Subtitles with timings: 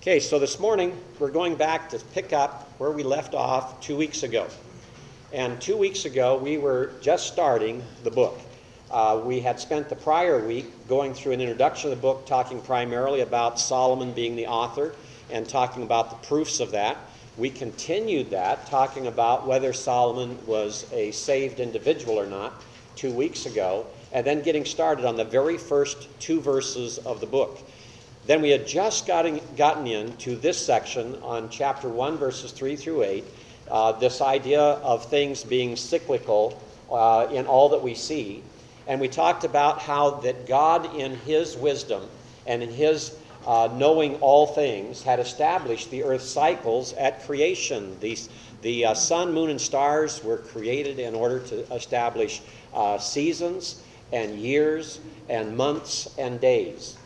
[0.00, 3.98] Okay, so this morning we're going back to pick up where we left off two
[3.98, 4.46] weeks ago.
[5.30, 8.40] And two weeks ago we were just starting the book.
[8.90, 12.62] Uh, we had spent the prior week going through an introduction of the book, talking
[12.62, 14.94] primarily about Solomon being the author
[15.30, 16.96] and talking about the proofs of that.
[17.36, 22.54] We continued that, talking about whether Solomon was a saved individual or not,
[22.96, 27.26] two weeks ago, and then getting started on the very first two verses of the
[27.26, 27.58] book.
[28.26, 33.02] Then we had just gotten, gotten into this section on chapter 1, verses 3 through
[33.02, 33.24] 8,
[33.70, 38.42] uh, this idea of things being cyclical uh, in all that we see.
[38.86, 42.02] And we talked about how that God, in His wisdom
[42.46, 43.16] and in His
[43.46, 47.98] uh, knowing all things, had established the earth's cycles at creation.
[48.00, 48.28] These,
[48.60, 52.42] the uh, sun, moon, and stars were created in order to establish
[52.74, 56.98] uh, seasons and years and months and days.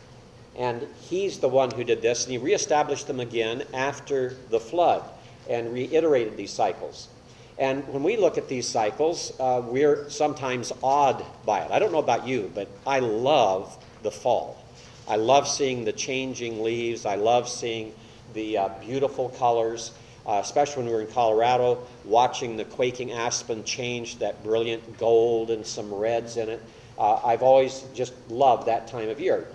[0.57, 5.03] And he's the one who did this, and he reestablished them again after the flood
[5.49, 7.09] and reiterated these cycles.
[7.57, 11.71] And when we look at these cycles, uh, we're sometimes awed by it.
[11.71, 14.61] I don't know about you, but I love the fall.
[15.07, 17.05] I love seeing the changing leaves.
[17.05, 17.93] I love seeing
[18.33, 19.91] the uh, beautiful colors,
[20.25, 25.51] uh, especially when we were in Colorado, watching the quaking aspen change that brilliant gold
[25.51, 26.61] and some reds in it.
[26.97, 29.47] Uh, I've always just loved that time of year.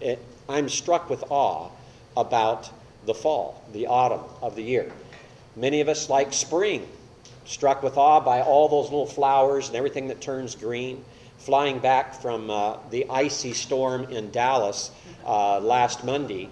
[0.00, 0.18] It,
[0.48, 1.70] I'm struck with awe
[2.16, 2.70] about
[3.06, 4.90] the fall, the autumn of the year.
[5.56, 6.86] Many of us like spring,
[7.44, 11.04] struck with awe by all those little flowers and everything that turns green.
[11.38, 14.90] Flying back from uh, the icy storm in Dallas
[15.24, 16.50] uh, last Monday,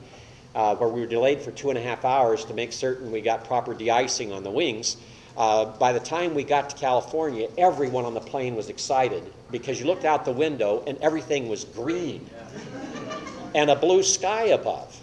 [0.56, 3.20] uh, where we were delayed for two and a half hours to make certain we
[3.20, 4.96] got proper de icing on the wings.
[5.36, 9.78] Uh, by the time we got to California, everyone on the plane was excited because
[9.78, 12.28] you looked out the window and everything was green
[13.54, 14.98] and a blue sky above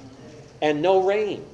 [0.60, 1.46] and no rain.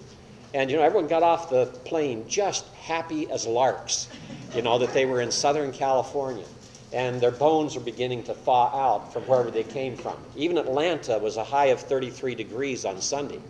[0.54, 4.08] And, you know, everyone got off the plane just happy as larks,
[4.56, 6.46] you know, that they were in Southern California.
[6.94, 10.18] And their bones were beginning to thaw out from wherever they came from.
[10.38, 13.42] Even Atlanta was a high of 33 degrees on Sunday.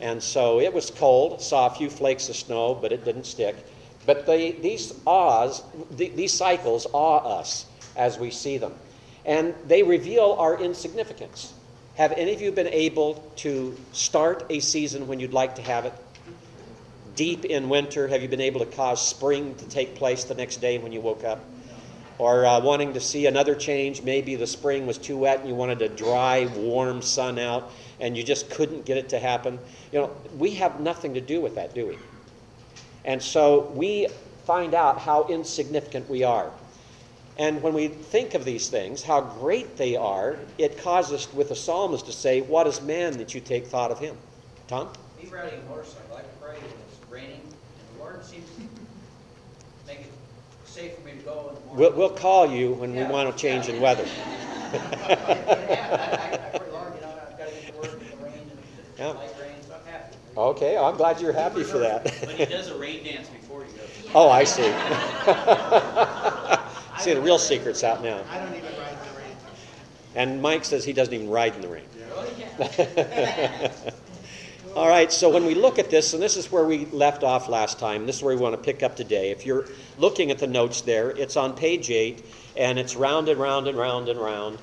[0.00, 3.56] And so it was cold, saw a few flakes of snow, but it didn't stick.
[4.06, 7.66] But they, these awes, these cycles awe us
[7.96, 8.74] as we see them.
[9.24, 11.54] And they reveal our insignificance.
[11.96, 15.86] Have any of you been able to start a season when you'd like to have
[15.86, 15.94] it?
[17.14, 20.56] Deep in winter, have you been able to cause spring to take place the next
[20.56, 21.44] day when you woke up?
[22.18, 25.54] Or uh, wanting to see another change, maybe the spring was too wet and you
[25.54, 29.58] wanted a dry, warm sun out and you just couldn't get it to happen.
[29.92, 31.98] You know, we have nothing to do with that, do we?
[33.04, 34.08] And so we
[34.46, 36.50] find out how insignificant we are.
[37.36, 41.56] And when we think of these things, how great they are, it causes with the
[41.56, 44.16] psalmist to say, What is man that you take thought of him?
[44.68, 44.90] Tom?
[45.20, 48.60] Me riding a motorcycle, I pray when it's raining, and the Lord seems to
[49.86, 50.12] make it
[50.64, 51.76] safe for me to go in the morning.
[51.76, 53.06] We'll, we'll call you when Yeah.
[53.06, 54.06] we want a change in weather.
[54.74, 54.78] I, I,
[56.54, 58.16] I pray, Lord, you know, I've got to get to work in the
[58.98, 59.24] rain, and Yeah.
[59.24, 60.14] light rain, so I'm happy.
[60.36, 62.04] Okay, I'm glad you're happy for that.
[62.04, 63.88] But he does a rain dance before he goes.
[64.14, 64.62] Oh, I see.
[67.02, 68.22] see, the real secret's out now.
[68.30, 69.36] I don't even ride in the rain.
[70.14, 71.86] And Mike says he doesn't even ride in the rain.
[74.76, 77.48] All right, so when we look at this, and this is where we left off
[77.48, 79.30] last time, this is where we want to pick up today.
[79.30, 79.66] If you're
[79.98, 82.24] looking at the notes there, it's on page 8,
[82.56, 84.58] and it's round and round and round and round.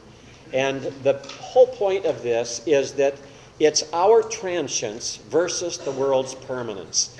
[0.51, 3.15] And the whole point of this is that
[3.63, 7.15] it's our transience versus the world's permanence.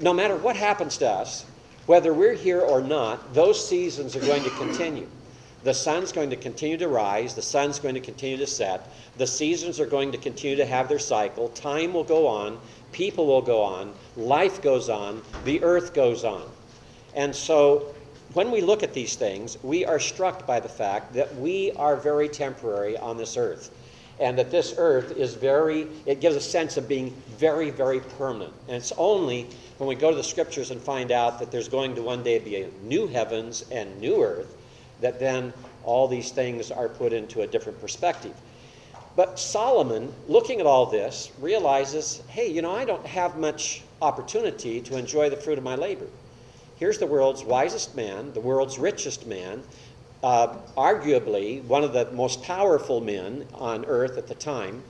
[0.00, 1.44] No matter what happens to us,
[1.86, 5.06] whether we're here or not, those seasons are going to continue.
[5.62, 9.26] The sun's going to continue to rise, the sun's going to continue to set, the
[9.28, 12.58] seasons are going to continue to have their cycle, time will go on,
[12.90, 16.50] people will go on, life goes on, the earth goes on.
[17.14, 17.94] And so
[18.32, 21.94] when we look at these things, we are struck by the fact that we are
[21.94, 23.70] very temporary on this earth.
[24.20, 28.52] And that this earth is very, it gives a sense of being very, very permanent.
[28.68, 29.48] And it's only
[29.78, 32.38] when we go to the scriptures and find out that there's going to one day
[32.38, 34.54] be a new heavens and new earth
[35.00, 35.52] that then
[35.84, 38.34] all these things are put into a different perspective.
[39.16, 44.80] But Solomon, looking at all this, realizes hey, you know, I don't have much opportunity
[44.82, 46.06] to enjoy the fruit of my labor.
[46.76, 49.62] Here's the world's wisest man, the world's richest man,
[50.22, 54.82] uh, arguably one of the most powerful men on earth at the time,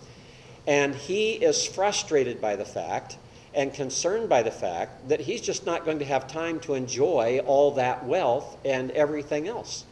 [0.67, 3.17] and he is frustrated by the fact
[3.55, 7.41] and concerned by the fact that he's just not going to have time to enjoy
[7.47, 9.85] all that wealth and everything else.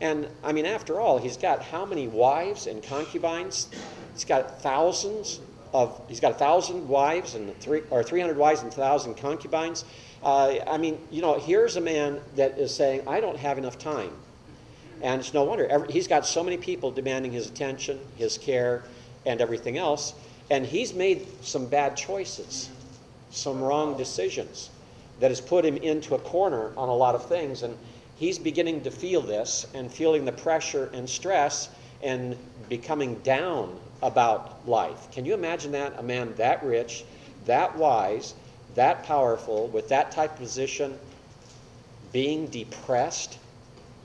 [0.00, 3.68] And I mean, after all, he's got how many wives and concubines?
[4.12, 5.40] He's got thousands
[5.72, 9.84] of he's got a thousand wives and three or 300 wives and thousand concubines.
[10.22, 13.78] Uh, I mean, you know, here's a man that is saying, I don't have enough
[13.78, 14.12] time.
[15.02, 15.66] And it's no wonder.
[15.66, 18.84] Every, he's got so many people demanding his attention, his care,
[19.24, 20.14] and everything else.
[20.50, 22.70] And he's made some bad choices,
[23.30, 24.70] some wrong decisions
[25.20, 27.62] that has put him into a corner on a lot of things.
[27.62, 27.76] And
[28.16, 31.68] he's beginning to feel this and feeling the pressure and stress
[32.02, 32.36] and
[32.68, 35.10] becoming down about life.
[35.10, 35.98] Can you imagine that?
[35.98, 37.04] A man that rich,
[37.46, 38.34] that wise,
[38.74, 40.98] that powerful, with that type of position,
[42.12, 43.38] being depressed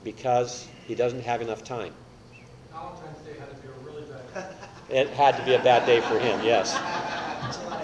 [0.02, 1.92] because he doesn't have enough time.
[2.72, 4.02] Valentine's Day had to be a really
[4.34, 4.46] bad.
[4.90, 6.78] It had to be a bad day for him, yes.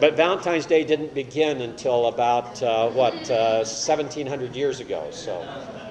[0.00, 5.40] But Valentine's Day didn't begin until about, uh, what, uh, 1700 years ago, so.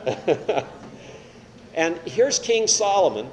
[1.73, 3.29] and here's King Solomon,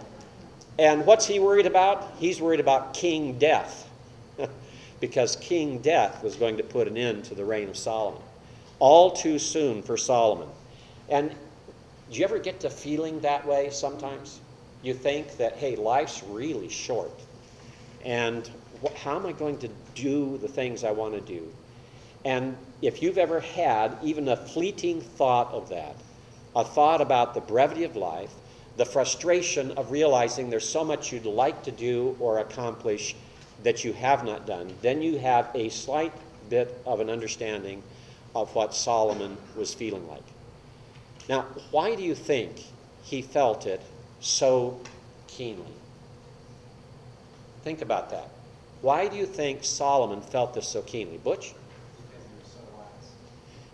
[0.79, 2.13] and what's he worried about?
[2.19, 3.91] He's worried about King Death,
[5.01, 8.23] because King Death was going to put an end to the reign of Solomon.
[8.79, 10.49] All too soon for Solomon.
[11.09, 11.35] And
[12.11, 14.41] do you ever get to feeling that way sometimes?
[14.83, 17.13] You think that, hey, life's really short.
[18.05, 18.49] And
[18.97, 21.47] how am I going to do the things I want to do?
[22.25, 25.97] And if you've ever had even a fleeting thought of that,
[26.57, 28.33] a thought about the brevity of life,
[28.77, 33.15] the frustration of realizing there's so much you'd like to do or accomplish
[33.63, 36.13] that you have not done, then you have a slight
[36.49, 37.83] bit of an understanding
[38.35, 40.23] of what Solomon was feeling like.
[41.31, 42.65] Now, why do you think
[43.05, 43.81] he felt it
[44.19, 44.81] so
[45.29, 45.73] keenly?
[47.63, 48.29] Think about that.
[48.83, 51.19] Why do you think Solomon felt this so keenly?
[51.19, 51.55] Butch?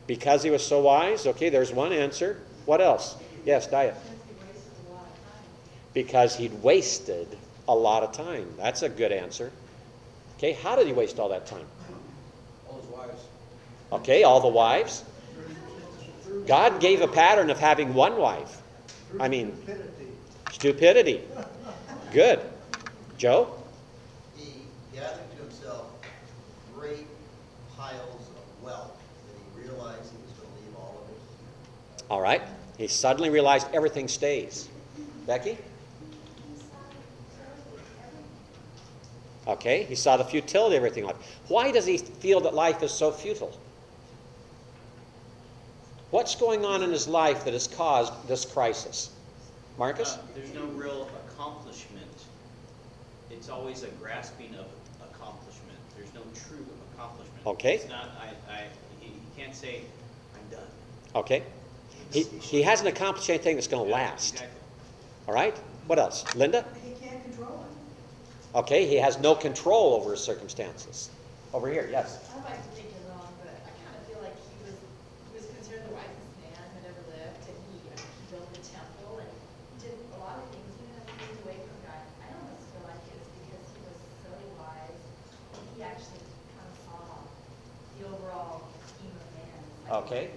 [0.06, 1.26] Because he was so wise?
[1.26, 2.38] Okay, there's one answer.
[2.66, 3.16] What else?
[3.46, 3.94] Yes, Dia.
[5.94, 7.38] Because he'd wasted
[7.68, 8.52] a lot of time.
[8.58, 9.50] That's a good answer.
[10.36, 11.66] Okay, how did he waste all that time?
[12.68, 13.22] All his wives.
[13.92, 15.04] Okay, all the wives.
[16.46, 18.62] God gave a pattern of having one wife.
[19.20, 19.56] I mean,
[20.52, 21.22] stupidity.
[22.12, 22.40] Good.
[23.18, 23.54] Joe?
[24.36, 24.62] He
[24.94, 25.86] gathered to himself
[26.74, 27.06] great
[27.76, 28.92] piles of wealth
[29.26, 32.04] that he realized he was going to leave all of it.
[32.10, 32.42] All right.
[32.78, 34.68] He suddenly realized everything stays.
[35.26, 35.58] Becky?
[39.46, 41.16] Okay, he saw the futility of everything life.
[41.48, 43.56] Why does he feel that life is so futile?
[46.10, 49.10] What's going on in his life that has caused this crisis?
[49.78, 50.14] Marcus?
[50.14, 52.06] Uh, There's no real accomplishment.
[53.30, 54.66] It's always a grasping of
[55.10, 55.78] accomplishment.
[55.96, 56.64] There's no true
[56.94, 57.46] accomplishment.
[57.46, 57.74] Okay.
[57.76, 58.64] It's not, I, I,
[59.00, 59.82] he he can't say,
[60.34, 60.66] I'm done.
[61.16, 61.42] Okay.
[62.12, 64.34] He, he hasn't accomplished anything that's going to Yeah, last.
[64.34, 64.60] Exactly.
[65.28, 65.56] All right?
[65.88, 66.24] What else?
[66.36, 66.64] Linda?
[66.84, 67.64] He can't control
[68.54, 68.58] it.
[68.58, 71.10] Okay, he has no control over his circumstances.
[71.52, 72.18] Over here, yes.
[72.32, 75.32] I like to think you're wrong, but I kind of feel like he was, he
[75.36, 78.62] was considered the wisest man that ever lived, and he, I mean, he built the
[78.64, 79.30] temple and
[79.82, 82.02] did a lot of things, even though he was away from God.
[82.22, 85.00] I almost feel like it's because he was so wise,
[85.58, 86.22] and he actually
[86.54, 87.02] kind of saw
[87.98, 89.60] the overall scheme of man.
[89.84, 90.28] like Okay.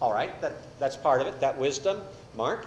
[0.00, 2.02] All right, that, that's part of it, that wisdom.
[2.36, 2.66] Mark?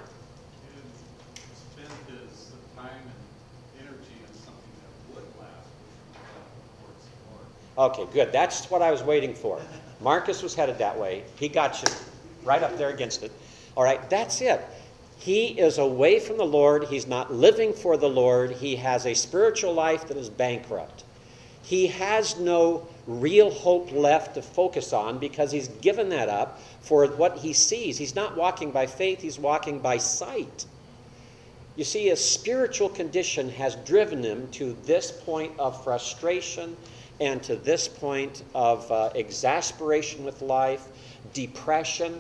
[1.73, 2.89] Spend his time
[3.77, 7.07] and energy on something that would last, which would last the Lord's
[7.77, 7.91] Lord.
[7.91, 8.31] Okay, good.
[8.31, 9.61] That's what I was waiting for.
[10.01, 11.23] Marcus was headed that way.
[11.35, 11.93] He got you
[12.43, 13.31] right up there against it.
[13.77, 14.65] All right, that's it.
[15.19, 16.85] He is away from the Lord.
[16.85, 18.51] He's not living for the Lord.
[18.51, 21.03] He has a spiritual life that is bankrupt.
[21.69, 27.05] He has no real hope left to focus on because he's given that up for
[27.05, 27.95] what he sees.
[27.95, 30.65] He's not walking by faith, he's walking by sight.
[31.75, 36.75] You see, his spiritual condition has driven him to this point of frustration
[37.21, 40.87] and to this point of uh, exasperation with life,
[41.35, 42.19] depression.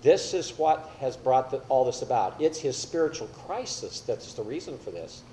[0.00, 2.40] This is what has brought the, all this about.
[2.40, 5.24] It's his spiritual crisis that's the reason for this.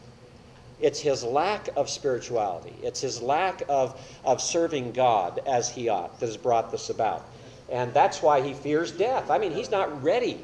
[0.79, 2.74] It's his lack of spirituality.
[2.84, 7.25] It's his lack of, of serving God as he ought that has brought this about.
[7.69, 9.29] And that's why he fears death.
[9.29, 10.39] I mean, he's not ready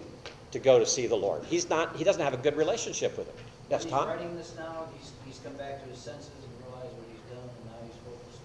[0.52, 1.44] to go to see the Lord.
[1.46, 3.36] He's not, he doesn't have a good relationship with him.
[3.70, 4.08] Yes, He's Tom?
[4.08, 7.50] writing this now, he's, he's come back to his senses and realized what he's done,
[7.50, 8.42] and now he's focused.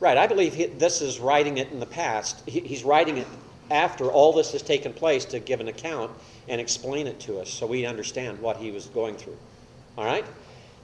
[0.00, 0.16] Right.
[0.16, 2.48] I believe he, this is writing it in the past.
[2.48, 3.26] He, he's writing it
[3.70, 6.10] after all this has taken place to give an account
[6.48, 9.36] and explain it to us so we understand what he was going through.
[9.96, 10.24] All right?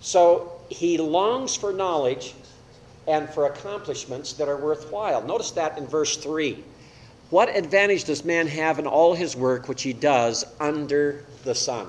[0.01, 2.35] So he longs for knowledge
[3.07, 5.23] and for accomplishments that are worthwhile.
[5.23, 6.63] Notice that in verse 3.
[7.31, 11.89] What advantage does man have in all his work which he does under the sun?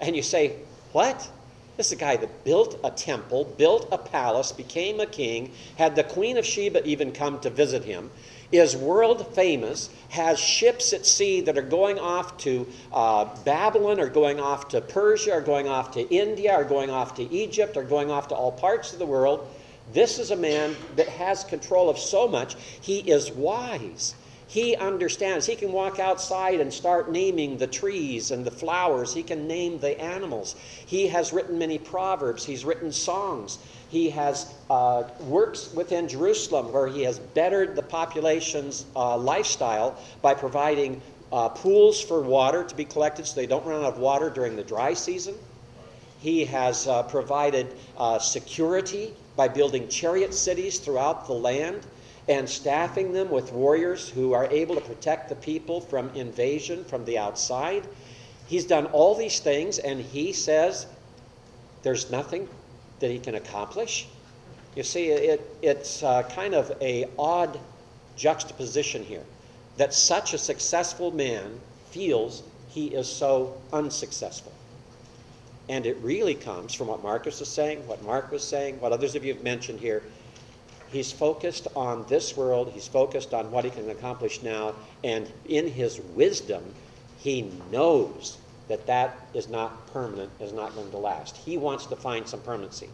[0.00, 0.56] And you say,
[0.92, 1.28] What?
[1.76, 5.96] This is a guy that built a temple, built a palace, became a king, had
[5.96, 8.10] the Queen of Sheba even come to visit him,
[8.52, 14.08] is world famous, has ships at sea that are going off to uh, Babylon, or
[14.08, 17.84] going off to Persia, or going off to India, or going off to Egypt, or
[17.84, 19.48] going off to all parts of the world.
[19.92, 22.56] This is a man that has control of so much.
[22.80, 24.14] He is wise.
[24.46, 25.46] He understands.
[25.46, 29.14] He can walk outside and start naming the trees and the flowers.
[29.14, 30.56] He can name the animals.
[30.86, 32.44] He has written many proverbs.
[32.44, 33.60] He's written songs.
[33.90, 40.34] He has uh, works within Jerusalem where he has bettered the population's uh, lifestyle by
[40.34, 44.30] providing uh, pools for water to be collected so they don't run out of water
[44.30, 45.34] during the dry season.
[46.20, 51.84] He has uh, provided uh, security by building chariot cities throughout the land
[52.28, 57.04] and staffing them with warriors who are able to protect the people from invasion from
[57.06, 57.88] the outside.
[58.46, 60.86] He's done all these things, and he says
[61.82, 62.48] there's nothing
[63.00, 64.06] that he can accomplish.
[64.76, 67.58] You see, it, it's uh, kind of a odd
[68.16, 69.24] juxtaposition here
[69.76, 71.58] that such a successful man
[71.90, 74.52] feels he is so unsuccessful.
[75.68, 79.14] And it really comes from what Marcus is saying, what Mark was saying, what others
[79.14, 80.02] of you have mentioned here.
[80.90, 85.68] He's focused on this world, he's focused on what he can accomplish now, and in
[85.68, 86.64] his wisdom,
[87.18, 88.38] he knows
[88.70, 91.36] that that is not permanent, is not going to last.
[91.36, 92.88] He wants to find some permanency.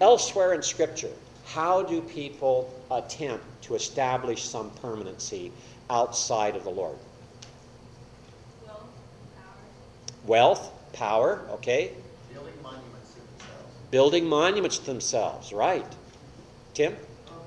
[0.00, 1.10] Elsewhere in Scripture,
[1.44, 5.52] how do people attempt to establish some permanency
[5.90, 6.96] outside of the Lord?
[10.24, 11.92] Wealth, power, okay?
[12.32, 13.72] Building monuments to themselves.
[13.90, 15.86] Building monuments to themselves, right.
[16.74, 16.92] Tim?
[16.92, 17.38] Um,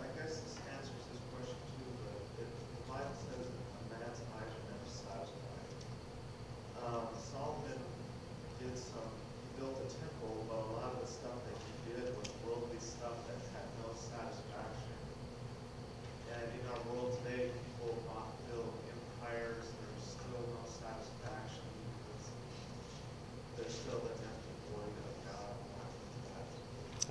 [0.00, 4.52] I guess this answers this question too, but if the Bible says a man's eyes
[4.52, 5.70] are never satisfied.
[6.84, 7.80] Um, Solomon
[8.60, 12.04] did some, he built a temple, but a lot of the stuff that he did
[12.20, 14.96] was worldly stuff that had no satisfaction.
[16.36, 22.24] And in our world today, people want to build empires, there's still no satisfaction because
[23.58, 25.58] there's still an empty void of God.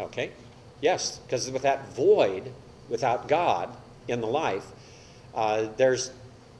[0.08, 0.32] Okay.
[1.00, 2.52] Yes, because with that void,
[2.90, 3.70] without God
[4.10, 4.66] in the life,
[5.34, 6.12] uh, there's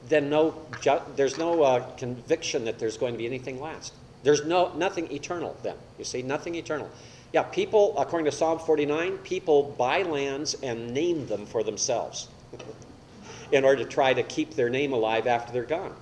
[0.08, 3.92] then no ju- there's no uh, conviction that there's going to be anything last.
[4.22, 5.76] There's no nothing eternal then.
[5.98, 6.88] You see, nothing eternal.
[7.34, 12.28] Yeah, people, according to Psalm 49, people buy lands and name them for themselves
[13.52, 15.94] in order to try to keep their name alive after they're gone.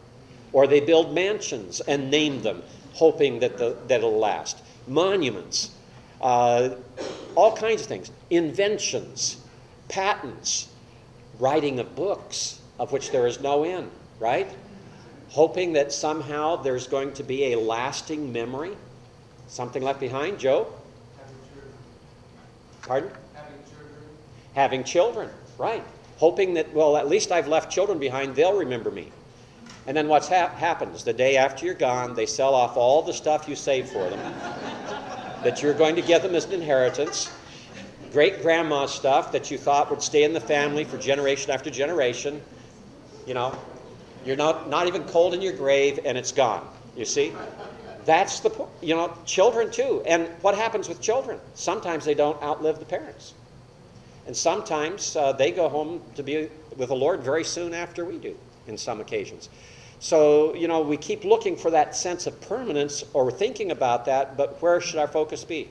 [0.53, 2.63] Or they build mansions and name them,
[2.95, 4.63] hoping that, the, that it'll last.
[4.87, 5.73] Monuments,
[6.21, 6.71] uh,
[7.35, 8.11] all kinds of things.
[8.31, 9.39] Inventions,
[9.89, 10.69] patents,
[11.39, 14.49] writing of books, of which there is no end, right?
[15.31, 18.77] Hoping that somehow there's going to be a lasting memory,
[19.49, 20.39] something left behind.
[20.39, 20.73] Joe?
[21.17, 21.73] Having children.
[22.83, 23.11] Pardon?
[23.35, 24.03] Having children.
[24.55, 25.85] Having children, right.
[26.17, 29.13] Hoping that, well, at least I've left children behind, they'll remember me.
[29.87, 31.05] And then what's hap- happens?
[31.05, 34.35] The day after you're gone, they sell off all the stuff you saved for them
[35.43, 37.31] that you're going to give them as an inheritance.
[38.13, 42.43] Great grandma stuff that you thought would stay in the family for generation after generation.
[43.27, 43.57] You know,
[44.25, 46.67] you're not, not even cold in your grave and it's gone.
[46.97, 47.33] You see?
[48.05, 48.71] That's the point.
[48.81, 50.03] You know, children too.
[50.07, 51.39] And what happens with children?
[51.55, 53.35] Sometimes they don't outlive the parents.
[54.27, 58.19] And sometimes uh, they go home to be with the Lord very soon after we
[58.19, 59.49] do, in some occasions.
[60.01, 64.37] So, you know, we keep looking for that sense of permanence or thinking about that,
[64.37, 65.69] but where should our focus be?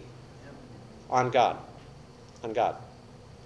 [1.09, 1.57] On God.
[2.43, 2.75] On God.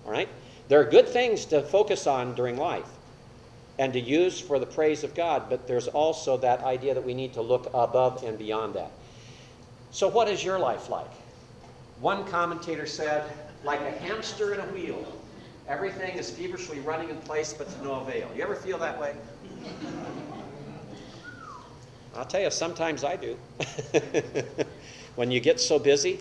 [0.05, 0.27] All right?
[0.67, 2.89] There are good things to focus on during life
[3.77, 7.13] and to use for the praise of God, but there's also that idea that we
[7.13, 8.91] need to look above and beyond that.
[9.91, 11.11] So, what is your life like?
[12.00, 13.29] One commentator said,
[13.63, 15.05] like a hamster in a wheel.
[15.67, 18.29] Everything is feverishly running in place, but to no avail.
[18.35, 19.15] You ever feel that way?
[22.15, 23.38] I'll tell you, sometimes I do.
[25.15, 26.20] when you get so busy.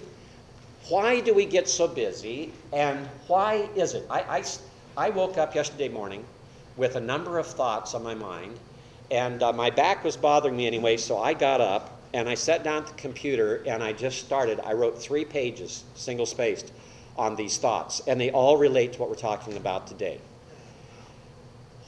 [0.88, 4.06] Why do we get so busy, and why is it?
[4.10, 4.44] I, I,
[5.06, 6.24] I woke up yesterday morning
[6.76, 8.58] with a number of thoughts on my mind,
[9.10, 12.64] and uh, my back was bothering me anyway, so I got up and I sat
[12.64, 14.58] down at the computer and I just started.
[14.60, 16.72] I wrote three pages, single spaced,
[17.16, 20.18] on these thoughts, and they all relate to what we're talking about today.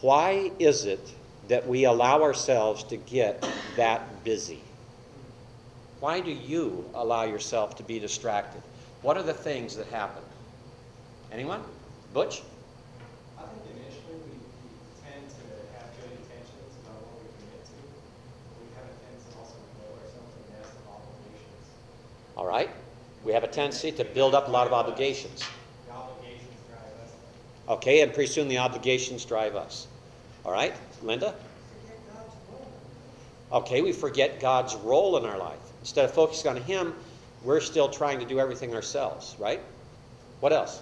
[0.01, 1.13] Why is it
[1.49, 3.47] that we allow ourselves to get
[3.77, 4.63] that busy?
[6.01, 8.63] Why do you allow yourself to be distracted?
[9.03, 10.23] What are the things that happen?
[11.31, 11.63] Anyone?
[12.13, 12.43] Butch?
[13.39, 14.71] I think initially we, we
[15.03, 15.47] tend to
[15.79, 17.79] have good intentions about what we commit to.
[18.51, 21.39] But we have a tendency also to know ourselves yes, all of we
[22.37, 22.71] All right?
[23.25, 25.45] We have a tendency to build up a lot of obligations.
[25.87, 27.11] The obligations drive us.
[27.79, 29.87] Okay, and pretty soon the obligations drive us.
[30.45, 31.35] All right, Linda?
[31.81, 33.61] Forget God's role.
[33.63, 35.59] Okay, we forget God's role in our life.
[35.81, 36.95] Instead of focusing on Him,
[37.45, 39.61] we're still trying to do everything ourselves, right?
[40.41, 40.81] What else?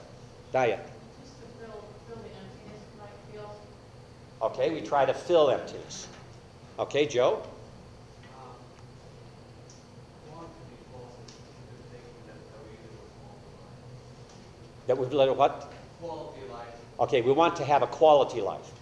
[0.53, 3.51] To fill, fill the emptiness you might feel.
[4.43, 6.07] Okay, we try to fill emptiness.
[6.79, 7.43] Okay, Joe?
[8.35, 8.55] Um,
[10.35, 11.29] One could be false in
[11.93, 13.09] thinking that we either will
[14.87, 15.73] That we've let what?
[16.01, 16.75] quality life.
[17.01, 18.65] Okay, we want to have a quality life.
[18.65, 18.73] So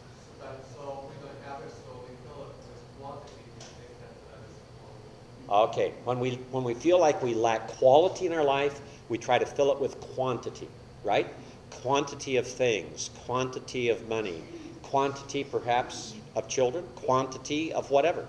[0.47, 4.15] that, so we're gonna have it, so we fill it with quantity, we think that
[4.31, 5.38] that is quality.
[5.51, 9.39] Okay, when we when we feel like we lack quality in our life, we try
[9.39, 10.69] to fill it with quantity,
[11.05, 11.27] right?
[11.71, 14.43] Quantity of things, quantity of money,
[14.83, 18.27] quantity perhaps of children, quantity of whatever.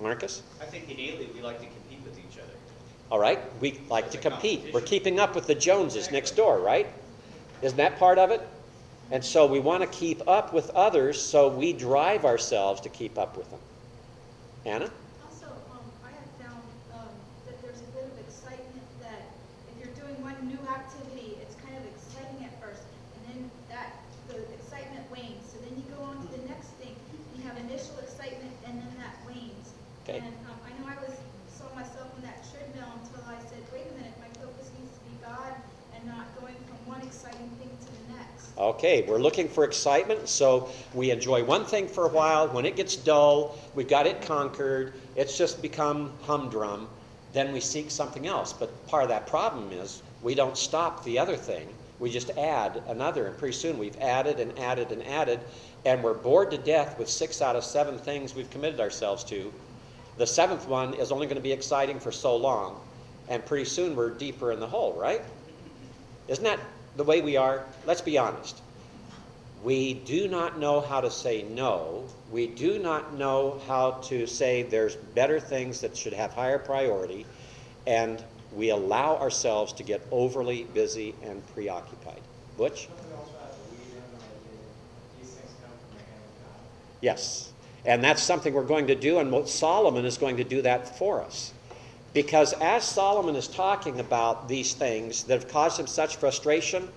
[0.00, 0.42] Marcus?
[0.60, 2.52] I think innately we like to compete with each other.
[3.10, 4.72] All right, we like to compete.
[4.72, 6.86] We're keeping up with the Joneses next door, right?
[7.62, 8.46] Isn't that part of it?
[9.10, 13.16] And so we want to keep up with others, so we drive ourselves to keep
[13.16, 13.60] up with them.
[14.66, 14.90] Anna?
[15.24, 16.60] Also, um, I have found,
[16.92, 17.14] um,
[17.46, 19.22] that there's a bit of excitement that
[19.70, 23.94] if you're doing one new activity, it's kind of exciting at first, and then that,
[24.26, 26.98] the excitement wanes, so then you go on to the next thing,
[27.38, 29.70] you have initial excitement, and then that wanes.
[30.02, 30.18] Okay.
[30.18, 31.14] And, um, I know I was,
[31.46, 35.02] saw myself on that treadmill until I said, wait a minute, my focus needs to
[35.06, 35.54] be God
[35.94, 38.50] and not going from one exciting thing to the next.
[38.86, 42.46] Okay, we're looking for excitement, so we enjoy one thing for a while.
[42.46, 46.86] When it gets dull, we've got it conquered, it's just become humdrum,
[47.32, 48.52] then we seek something else.
[48.52, 51.66] But part of that problem is we don't stop the other thing,
[51.98, 55.40] we just add another, and pretty soon we've added and added and added,
[55.84, 59.52] and we're bored to death with six out of seven things we've committed ourselves to.
[60.16, 62.78] The seventh one is only going to be exciting for so long,
[63.28, 65.22] and pretty soon we're deeper in the hole, right?
[66.28, 66.60] Isn't that
[66.96, 67.64] the way we are?
[67.84, 68.62] Let's be honest.
[69.62, 72.04] We do not know how to say no.
[72.30, 77.26] We do not know how to say there's better things that should have higher priority,
[77.86, 78.22] and
[78.54, 82.20] we allow ourselves to get overly busy and preoccupied.
[82.56, 82.86] Butch?
[82.86, 86.60] Something else about the lead in, like, these things come from the hand of God.
[87.00, 87.52] Yes.
[87.84, 91.22] And that's something we're going to do, and Solomon is going to do that for
[91.22, 91.52] us.
[92.12, 96.88] Because as Solomon is talking about these things that have caused him such frustration,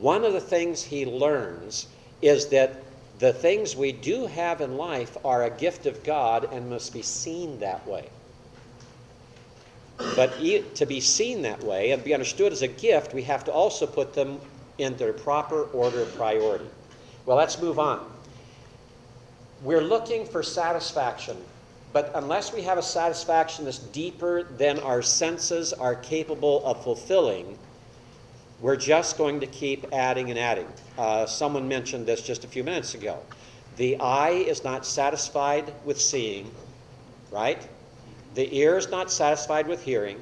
[0.00, 1.86] one of the things he learns
[2.22, 2.82] is that
[3.18, 7.02] the things we do have in life are a gift of God and must be
[7.02, 8.08] seen that way.
[10.14, 13.52] But to be seen that way and be understood as a gift, we have to
[13.52, 14.40] also put them
[14.78, 16.66] in their proper order of priority.
[17.26, 18.08] Well, let's move on.
[19.62, 21.36] We're looking for satisfaction,
[21.92, 27.58] but unless we have a satisfaction that's deeper than our senses are capable of fulfilling,
[28.60, 30.66] we're just going to keep adding and adding.
[30.96, 33.22] Uh, someone mentioned this just a few minutes ago.
[33.76, 36.50] The eye is not satisfied with seeing,
[37.30, 37.66] right?
[38.34, 40.18] The ear is not satisfied with hearing,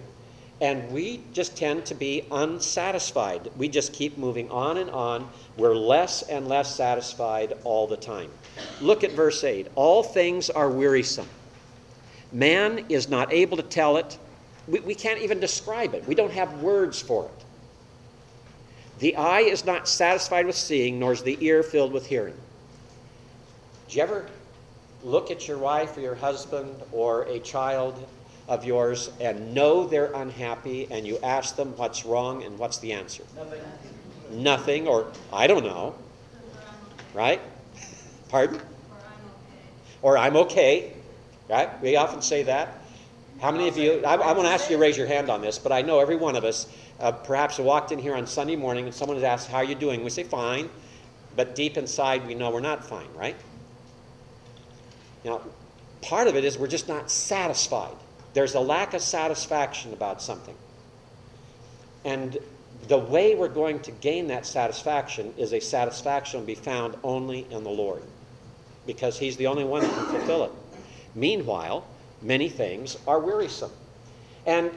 [0.60, 3.50] and we just tend to be unsatisfied.
[3.56, 5.28] We just keep moving on and on.
[5.56, 8.30] We're less and less satisfied all the time.
[8.82, 9.68] Look at verse 8.
[9.74, 11.28] All things are wearisome.
[12.32, 14.18] Man is not able to tell it.
[14.68, 16.06] We, we can't even describe it.
[16.06, 17.45] We don't have words for it.
[18.98, 22.34] The eye is not satisfied with seeing, nor is the ear filled with hearing.
[23.88, 24.26] Do you ever
[25.04, 28.06] look at your wife or your husband or a child
[28.48, 32.92] of yours and know they're unhappy and you ask them what's wrong and what's the
[32.92, 33.22] answer?
[33.36, 33.62] Nothing.
[34.30, 35.94] Nothing, or I don't know,
[37.14, 37.40] right?
[38.28, 38.60] Pardon?
[40.02, 40.92] Or I'm okay,
[41.48, 41.80] right?
[41.82, 42.82] We often say that.
[43.40, 45.42] How many of you, I, I want to ask you to raise your hand on
[45.42, 46.66] this, but I know every one of us
[47.00, 49.74] uh, perhaps walked in here on Sunday morning and someone has asked, How are you
[49.74, 50.02] doing?
[50.02, 50.70] We say, Fine,
[51.34, 53.36] but deep inside we know we're not fine, right?
[55.24, 55.42] Now,
[56.02, 57.94] part of it is we're just not satisfied.
[58.32, 60.54] There's a lack of satisfaction about something.
[62.04, 62.38] And
[62.88, 67.46] the way we're going to gain that satisfaction is a satisfaction to be found only
[67.50, 68.02] in the Lord,
[68.86, 70.52] because He's the only one that can fulfill it.
[71.14, 71.86] Meanwhile,
[72.22, 73.72] many things are wearisome.
[74.46, 74.70] And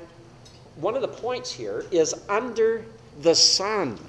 [0.79, 2.85] one of the points here is under
[3.21, 3.99] the sun.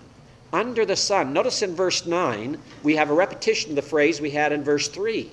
[0.52, 1.32] Under the sun.
[1.32, 4.88] Notice in verse 9, we have a repetition of the phrase we had in verse
[4.88, 5.30] 3.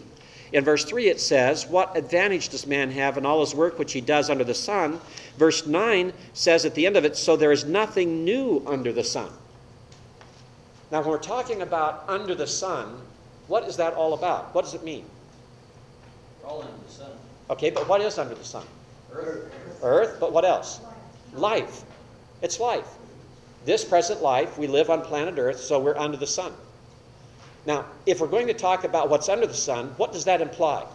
[0.53, 3.93] In verse 3, it says, What advantage does man have in all his work which
[3.93, 4.99] he does under the sun?
[5.37, 9.03] Verse 9 says at the end of it, So there is nothing new under the
[9.03, 9.29] sun.
[10.91, 13.01] Now, when we're talking about under the sun,
[13.47, 14.55] what is that all about?
[14.55, 15.05] What does it mean?
[16.45, 17.11] All under the sun.
[17.49, 18.65] Okay, but what is under the sun?
[19.11, 19.53] Earth.
[19.83, 20.79] Earth, but what else?
[21.33, 21.83] Life.
[22.41, 22.87] It's life.
[23.65, 26.53] This present life, we live on planet Earth, so we're under the sun.
[27.65, 30.85] Now, if we're going to talk about what's under the sun, what does that imply?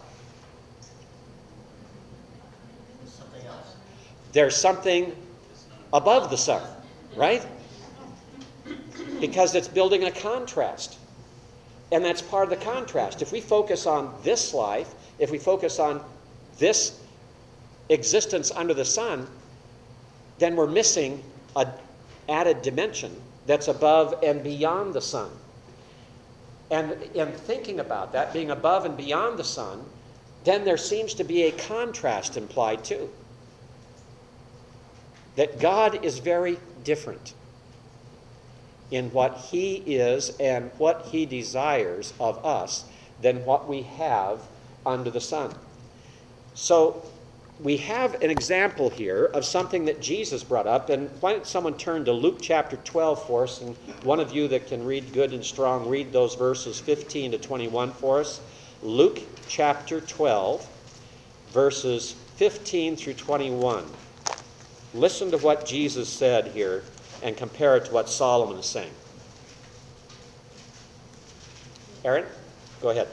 [4.31, 5.15] There's something
[5.93, 6.67] above the sun,
[7.15, 7.45] right?
[9.19, 10.97] Because it's building a contrast.
[11.91, 13.21] And that's part of the contrast.
[13.21, 16.03] If we focus on this life, if we focus on
[16.57, 16.99] this
[17.89, 19.27] existence under the sun,
[20.43, 21.23] then we're missing
[21.55, 21.69] an
[22.27, 25.31] added dimension that's above and beyond the sun.
[26.69, 29.85] And in thinking about that, being above and beyond the sun,
[30.43, 33.09] then there seems to be a contrast implied too.
[35.37, 37.33] That God is very different
[38.91, 42.83] in what He is and what He desires of us
[43.21, 44.41] than what we have
[44.85, 45.55] under the sun.
[46.53, 47.05] So
[47.63, 50.89] we have an example here of something that Jesus brought up.
[50.89, 53.61] And why don't someone turn to Luke chapter 12 for us?
[53.61, 57.37] And one of you that can read good and strong, read those verses 15 to
[57.37, 58.41] 21 for us.
[58.81, 60.67] Luke chapter 12,
[61.51, 63.85] verses 15 through 21.
[64.93, 66.83] Listen to what Jesus said here
[67.23, 68.91] and compare it to what Solomon is saying.
[72.03, 72.25] Aaron,
[72.81, 73.07] go ahead.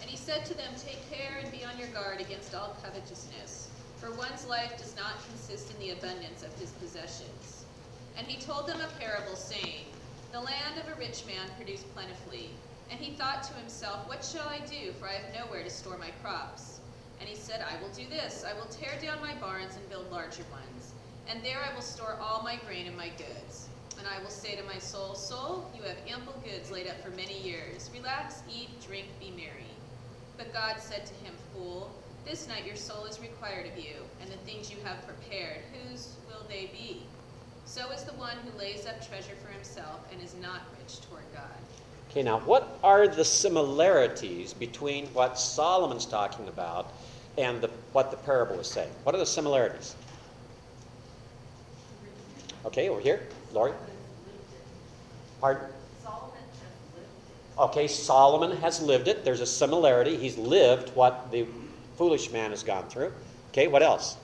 [0.00, 3.68] And he said to them, Take care and be on your guard against all covetousness,
[3.96, 7.64] for one's life does not consist in the abundance of his possessions.
[8.16, 9.86] And he told them a parable, saying,
[10.32, 12.50] The land of a rich man produced plentifully.
[12.90, 14.92] And he thought to himself, What shall I do?
[14.92, 16.80] For I have nowhere to store my crops.
[17.20, 20.10] And he said, I will do this I will tear down my barns and build
[20.10, 20.92] larger ones.
[21.28, 23.68] And there I will store all my grain and my goods.
[23.98, 27.10] And I will say to my soul, Soul, you have ample goods laid up for
[27.10, 27.90] many years.
[27.92, 29.66] Relax, eat, drink, be merry.
[30.36, 31.90] But God said to him, Fool,
[32.24, 36.12] this night your soul is required of you, and the things you have prepared, whose
[36.28, 37.02] will they be?
[37.64, 41.24] So is the one who lays up treasure for himself and is not rich toward
[41.34, 41.42] God.
[42.10, 46.92] Okay, now what are the similarities between what Solomon's talking about
[47.36, 48.90] and the, what the parable is saying?
[49.02, 49.96] What are the similarities?
[52.64, 53.72] Okay, over here, Lori.
[55.40, 55.68] Pardon?
[57.58, 59.24] Okay, Solomon has lived it.
[59.24, 60.16] There's a similarity.
[60.16, 61.44] He's lived what the
[61.96, 63.12] foolish man has gone through.
[63.50, 64.16] Okay, what else?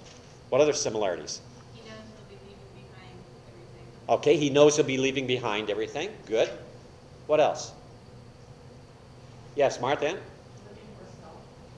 [0.51, 1.40] What other similarities?
[1.75, 3.18] He knows he'll be leaving behind
[3.49, 3.87] everything.
[4.09, 6.11] Okay, he knows he'll be leaving behind everything.
[6.27, 6.49] Good.
[7.27, 7.73] What else?
[9.57, 10.16] Yes, Martha?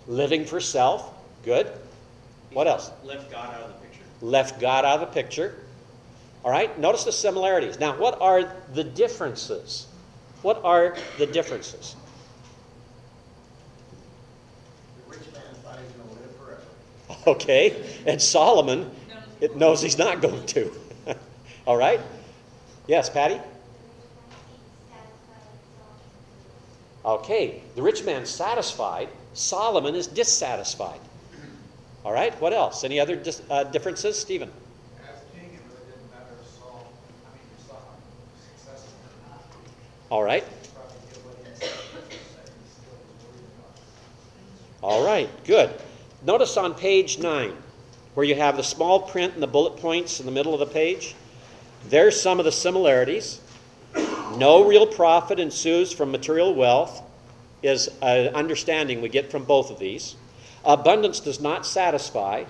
[0.06, 1.14] Living for self.
[1.42, 1.70] Good.
[2.52, 2.90] What else?
[3.02, 4.02] Left God out of the picture.
[4.20, 5.54] Left God out of the picture.
[6.44, 7.80] All right, notice the similarities.
[7.80, 9.86] Now, what are the differences?
[10.46, 11.96] What are the differences?
[14.96, 16.62] The rich man thought gonna live forever.
[17.26, 18.88] Okay, and Solomon
[19.40, 20.70] it knows he's not going to.
[21.66, 22.00] All right?
[22.86, 23.40] Yes, Patty?
[27.04, 31.00] Okay, the rich man's satisfied, Solomon is dissatisfied.
[32.04, 32.84] All right, what else?
[32.84, 34.50] Any other dis- uh, differences, Stephen?
[34.50, 36.92] As king, it really didn't matter if Saul,
[37.26, 37.98] I mean, if Saul
[38.32, 39.42] was successful or not.
[39.42, 40.44] All right, He probably did what he said, he still was worried about it.
[44.82, 45.70] all right, good.
[46.24, 47.52] Notice on page 9,
[48.14, 50.66] where you have the small print and the bullet points in the middle of the
[50.66, 51.14] page,
[51.88, 53.40] there's some of the similarities.
[54.36, 57.02] No real profit ensues from material wealth,
[57.62, 60.14] is an understanding we get from both of these.
[60.64, 62.44] Abundance does not satisfy.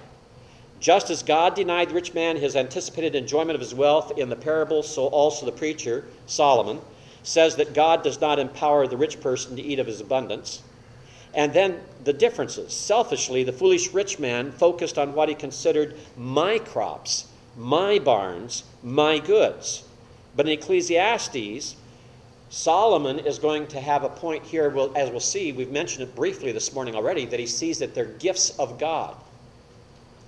[0.79, 4.37] Just as God denied the rich man his anticipated enjoyment of his wealth in the
[4.37, 6.81] parable, so also the preacher, Solomon,
[7.27, 10.63] says that God does not empower the rich person to eat of his abundance.
[11.35, 12.73] And then the differences.
[12.73, 19.19] Selfishly, the foolish rich man focused on what he considered my crops, my barns, my
[19.19, 19.83] goods.
[20.37, 21.75] But in Ecclesiastes,
[22.49, 26.53] Solomon is going to have a point here, as we'll see, we've mentioned it briefly
[26.53, 29.17] this morning already, that he sees that they're gifts of God.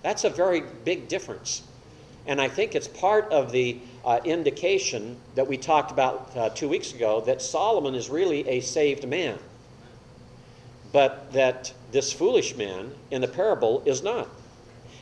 [0.03, 1.63] That's a very big difference.
[2.29, 6.69] And I think it's part of the uh, indication that we talked about uh, two
[6.69, 9.39] weeks ago that Solomon is really a saved man,
[10.93, 14.29] but that this foolish man in the parable is not.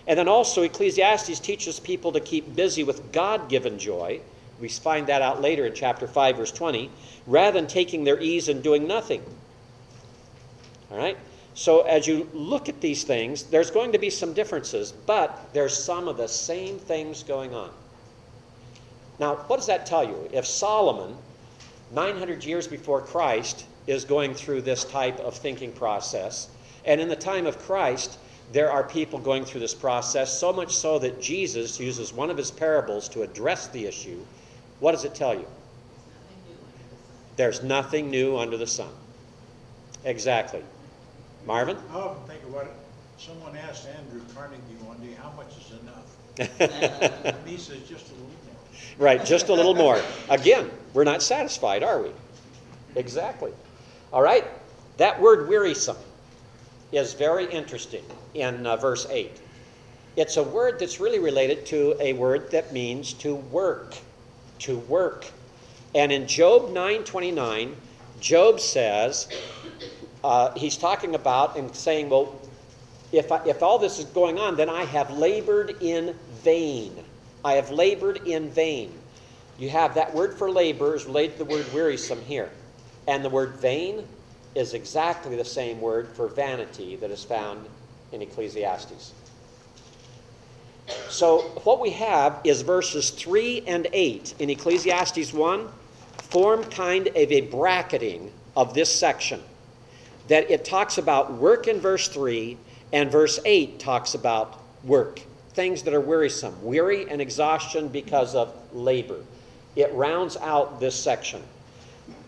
[0.06, 4.20] And then also, Ecclesiastes teaches people to keep busy with God given joy.
[4.60, 6.90] We find that out later in chapter 5, verse 20,
[7.26, 9.22] rather than taking their ease and doing nothing.
[10.92, 11.18] All right?
[11.56, 15.74] So, as you look at these things, there's going to be some differences, but there's
[15.74, 17.70] some of the same things going on.
[19.18, 20.28] Now, what does that tell you?
[20.34, 21.16] If Solomon,
[21.92, 26.50] 900 years before Christ, is going through this type of thinking process,
[26.84, 28.18] and in the time of Christ,
[28.52, 32.36] there are people going through this process, so much so that Jesus uses one of
[32.36, 34.20] his parables to address the issue.
[34.80, 35.46] What does it tell you?
[37.36, 38.92] There's nothing new under the sun.
[40.04, 40.62] Exactly.
[41.46, 41.76] Marvin?
[41.92, 42.72] I often think about it.
[43.18, 46.12] someone asked Andrew Carnegie one day, how much is enough?
[47.30, 48.56] And he says, just a little more.
[48.98, 50.00] Right, just a little more.
[50.28, 52.10] Again, we're not satisfied, are we?
[52.94, 53.52] Exactly.
[54.12, 54.44] All right,
[54.96, 55.96] that word wearisome
[56.92, 58.04] is very interesting
[58.34, 59.40] in uh, verse 8.
[60.16, 63.94] It's a word that's really related to a word that means to work,
[64.60, 65.26] to work.
[65.94, 67.74] And in Job 9:29,
[68.20, 69.28] Job says,
[70.24, 72.40] uh, he's talking about and saying, well,
[73.12, 77.04] if, I, if all this is going on, then I have labored in vain.
[77.44, 78.92] I have labored in vain.
[79.58, 82.50] You have that word for labor is related to the word wearisome here.
[83.06, 84.06] And the word vain
[84.54, 87.66] is exactly the same word for vanity that is found
[88.12, 89.12] in Ecclesiastes.
[91.08, 95.68] So, what we have is verses 3 and 8 in Ecclesiastes 1
[96.30, 99.42] form kind of a bracketing of this section.
[100.28, 102.56] That it talks about work in verse 3,
[102.92, 108.54] and verse 8 talks about work, things that are wearisome, weary and exhaustion because of
[108.72, 109.20] labor.
[109.74, 111.42] It rounds out this section.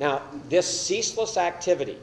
[0.01, 1.99] Now, this ceaseless activity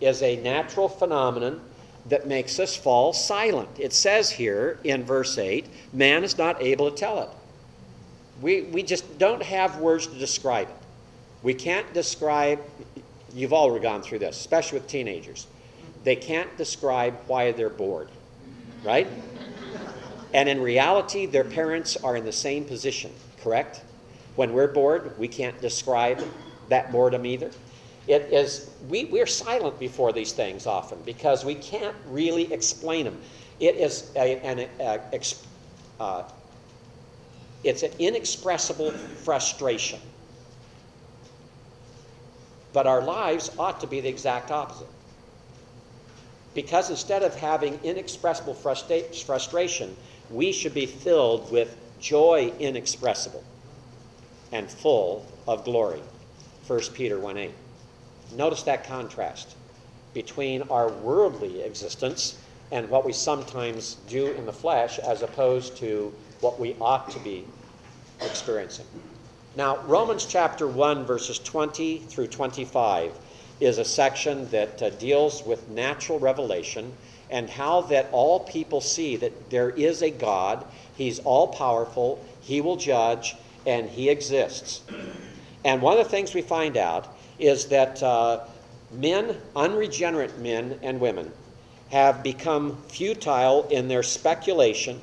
[0.00, 1.60] is a natural phenomenon
[2.06, 3.68] that makes us fall silent.
[3.78, 7.28] It says here in verse 8, man is not able to tell it.
[8.40, 10.76] We, we just don't have words to describe it.
[11.42, 12.60] We can't describe,
[13.34, 15.46] you've all gone through this, especially with teenagers.
[16.04, 18.08] They can't describe why they're bored,
[18.82, 19.06] right?
[20.32, 23.12] And in reality, their parents are in the same position,
[23.42, 23.82] correct?
[24.36, 26.22] When we're bored, we can't describe
[26.68, 27.50] that boredom either.
[28.06, 33.20] It is, we, we're silent before these things often because we can't really explain them.
[33.58, 35.44] It is a, an, a, ex,
[35.98, 36.22] uh,
[37.62, 40.00] it's an inexpressible frustration.
[42.72, 44.86] But our lives ought to be the exact opposite.
[46.54, 49.96] Because instead of having inexpressible frustra- frustration,
[50.30, 53.44] we should be filled with joy inexpressible
[54.52, 56.02] and full of glory.
[56.66, 57.50] 1 Peter 1 8.
[58.36, 59.56] Notice that contrast
[60.14, 62.38] between our worldly existence
[62.72, 67.18] and what we sometimes do in the flesh as opposed to what we ought to
[67.20, 67.44] be
[68.20, 68.86] experiencing.
[69.56, 73.12] Now, Romans chapter 1, verses 20 through 25
[73.58, 76.92] is a section that uh, deals with natural revelation
[77.30, 82.60] and how that all people see that there is a God, He's all powerful, He
[82.60, 83.34] will judge,
[83.66, 84.82] and He exists.
[85.64, 87.08] And one of the things we find out
[87.40, 88.40] is that uh,
[88.92, 91.32] men, unregenerate men and women,
[91.90, 95.00] have become futile in their speculation.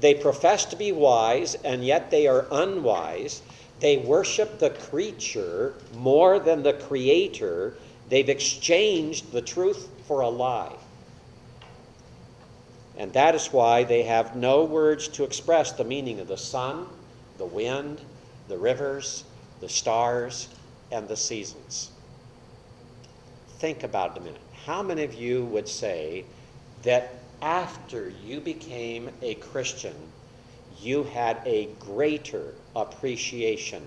[0.00, 3.40] They profess to be wise, and yet they are unwise.
[3.80, 7.74] They worship the creature more than the creator.
[8.08, 10.76] They've exchanged the truth for a lie.
[12.96, 16.86] And that is why they have no words to express the meaning of the sun,
[17.36, 18.00] the wind,
[18.48, 19.22] the rivers,
[19.60, 20.48] the stars,
[20.90, 21.90] and the seasons.
[23.58, 24.40] Think about it a minute.
[24.64, 26.24] How many of you would say
[26.82, 29.94] that after you became a Christian,
[30.80, 33.82] you had a greater appreciation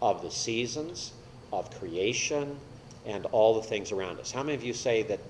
[0.00, 1.12] of the seasons,
[1.52, 2.58] of creation,
[3.06, 4.30] and all the things around us?
[4.30, 5.20] How many of you say that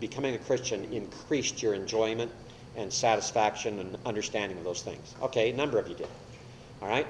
[0.00, 2.30] becoming a Christian increased your enjoyment
[2.76, 5.14] and satisfaction and understanding of those things?
[5.22, 6.08] Okay, a number of you did.
[6.80, 7.06] All right?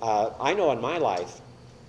[0.00, 1.40] Uh, I know in my life,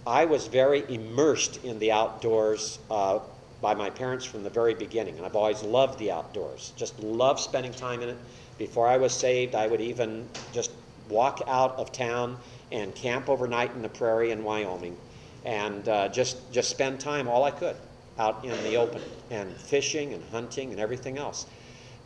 [0.05, 3.19] I was very immersed in the outdoors uh,
[3.61, 6.73] by my parents from the very beginning, and I've always loved the outdoors.
[6.75, 8.17] Just loved spending time in it.
[8.57, 10.71] Before I was saved, I would even just
[11.09, 12.37] walk out of town
[12.71, 14.97] and camp overnight in the prairie in Wyoming,
[15.45, 17.75] and uh, just just spend time all I could
[18.17, 21.45] out in the open and fishing and hunting and everything else.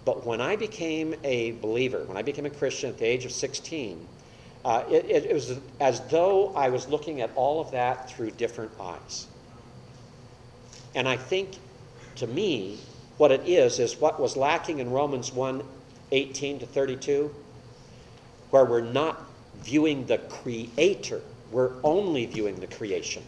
[0.05, 3.31] But when I became a believer, when I became a Christian at the age of
[3.31, 4.07] 16,
[4.63, 8.31] uh, it, it, it was as though I was looking at all of that through
[8.31, 9.27] different eyes.
[10.95, 11.57] And I think,
[12.15, 12.79] to me,
[13.17, 15.63] what it is, is what was lacking in Romans 1
[16.11, 17.35] 18 to 32,
[18.49, 19.23] where we're not
[19.61, 23.23] viewing the Creator, we're only viewing the creation.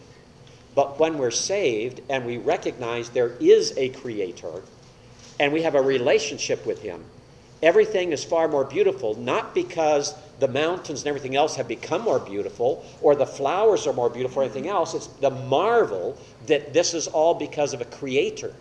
[0.74, 4.62] But when we're saved and we recognize there is a Creator
[5.38, 7.04] and we have a relationship with Him,
[7.62, 12.18] everything is far more beautiful, not because the mountains and everything else have become more
[12.18, 14.94] beautiful or the flowers are more beautiful or anything else.
[14.94, 18.54] It's the marvel that this is all because of a creator.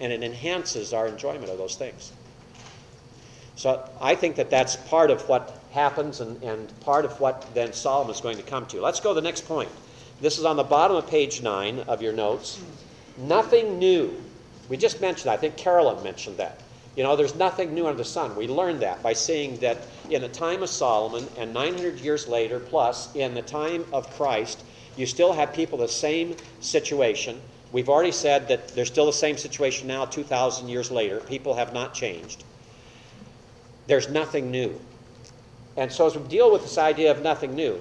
[0.00, 2.12] And it enhances our enjoyment of those things.
[3.56, 7.72] So I think that that's part of what happens and, and part of what then
[7.72, 8.80] Solomon is going to come to.
[8.80, 9.70] Let's go to the next point.
[10.20, 12.60] This is on the bottom of page 9 of your notes.
[13.16, 14.14] Nothing new.
[14.68, 16.60] We just mentioned, I think Carolyn mentioned that.
[16.96, 18.34] You know, there's nothing new under the sun.
[18.34, 19.78] We learned that by seeing that
[20.10, 24.64] in the time of Solomon and 900 years later, plus in the time of Christ,
[24.96, 27.40] you still have people the same situation.
[27.70, 31.20] We've already said that there's still the same situation now, 2,000 years later.
[31.20, 32.42] People have not changed.
[33.86, 34.80] There's nothing new.
[35.78, 37.80] And so, as we deal with this idea of nothing new,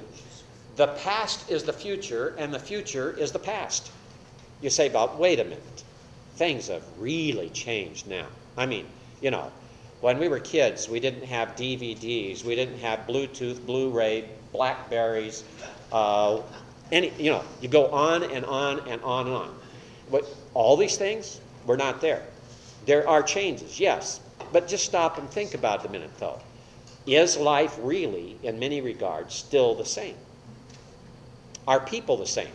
[0.75, 3.89] the past is the future, and the future is the past.
[4.61, 5.83] You say, "But wait a minute.
[6.35, 8.27] Things have really changed now.
[8.55, 8.85] I mean,
[9.19, 9.51] you know,
[10.01, 15.43] when we were kids, we didn't have DVDs, we didn't have Bluetooth, Blu ray, Blackberries,
[15.91, 16.39] uh,
[16.91, 19.59] any, you know, you go on and on and on and on.
[20.11, 22.21] But all these things were not there.
[22.85, 24.19] There are changes, yes.
[24.53, 26.39] But just stop and think about it a minute, though.
[27.07, 30.15] Is life really, in many regards, still the same?
[31.65, 32.51] Are people the same?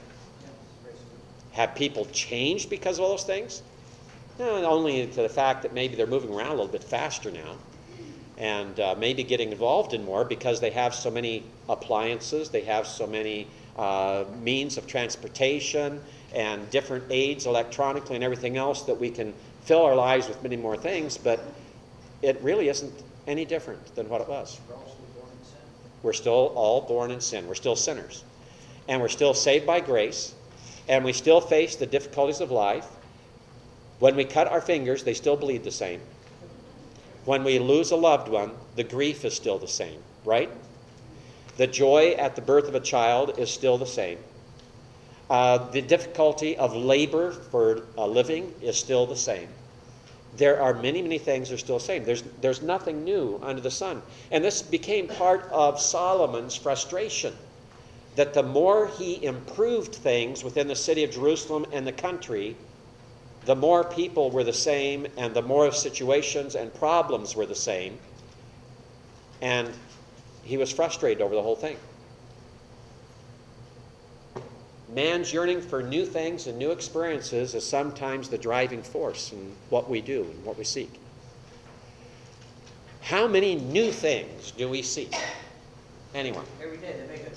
[1.52, 3.62] Have people changed because of all those things?
[4.38, 7.56] No, only to the fact that maybe they're moving around a little bit faster now
[8.38, 12.86] and uh, maybe getting involved in more because they have so many appliances, they have
[12.86, 16.02] so many uh, means of transportation
[16.34, 19.32] and different aids electronically and everything else that we can
[19.64, 21.42] fill our lives with many more things, but
[22.22, 22.92] it really isn't
[23.26, 24.60] any different than what it was.
[24.68, 25.60] We're also born in sin.
[26.02, 27.46] We're still all born in sin.
[27.46, 28.24] We're still sinners.
[28.88, 30.34] And we're still saved by grace.
[30.88, 32.86] And we still face the difficulties of life.
[33.98, 36.00] When we cut our fingers, they still bleed the same.
[37.24, 40.50] When we lose a loved one, the grief is still the same, right?
[41.56, 44.18] The joy at the birth of a child is still the same.
[45.30, 49.48] Uh, the difficulty of labor for a living is still the same.
[50.36, 52.04] There are many, many things are still the same.
[52.04, 54.02] There's, there's nothing new under the sun.
[54.30, 57.34] And this became part of Solomon's frustration
[58.16, 62.56] that the more he improved things within the city of Jerusalem and the country,
[63.44, 67.98] the more people were the same and the more situations and problems were the same.
[69.40, 69.70] And
[70.44, 71.76] he was frustrated over the whole thing.
[74.94, 79.88] Man's yearning for new things and new experiences is sometimes the driving force in what
[79.88, 81.00] we do and what we seek.
[83.00, 85.14] How many new things do we seek?
[86.14, 86.44] Anyone?
[86.62, 87.30] Every day they make a,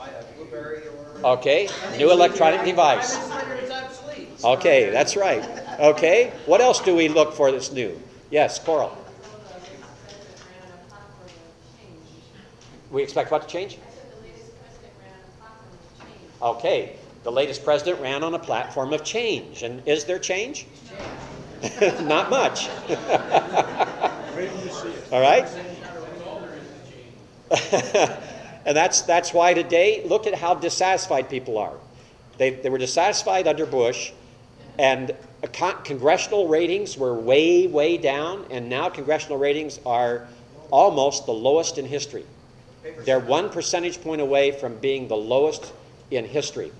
[0.00, 0.88] a, a blueberry
[1.22, 1.36] or.
[1.36, 3.16] Okay, new electronic device.
[3.16, 4.58] Five minutes later, it's obsolete.
[4.58, 5.46] Okay, that's right.
[5.78, 8.00] Okay, what else do we look for that's new?
[8.30, 8.96] Yes, Coral.
[12.90, 13.78] We expect what to change?
[16.44, 19.62] Okay, the latest president ran on a platform of change.
[19.62, 20.66] And is there change?
[22.02, 22.68] Not much.
[25.10, 25.48] All right?
[28.66, 31.72] and that's, that's why today, look at how dissatisfied people are.
[32.36, 34.12] They, they were dissatisfied under Bush,
[34.78, 35.16] and
[35.54, 40.26] con- congressional ratings were way, way down, and now congressional ratings are
[40.70, 42.26] almost the lowest in history.
[43.06, 45.72] They're one percentage point away from being the lowest
[46.16, 46.72] in history.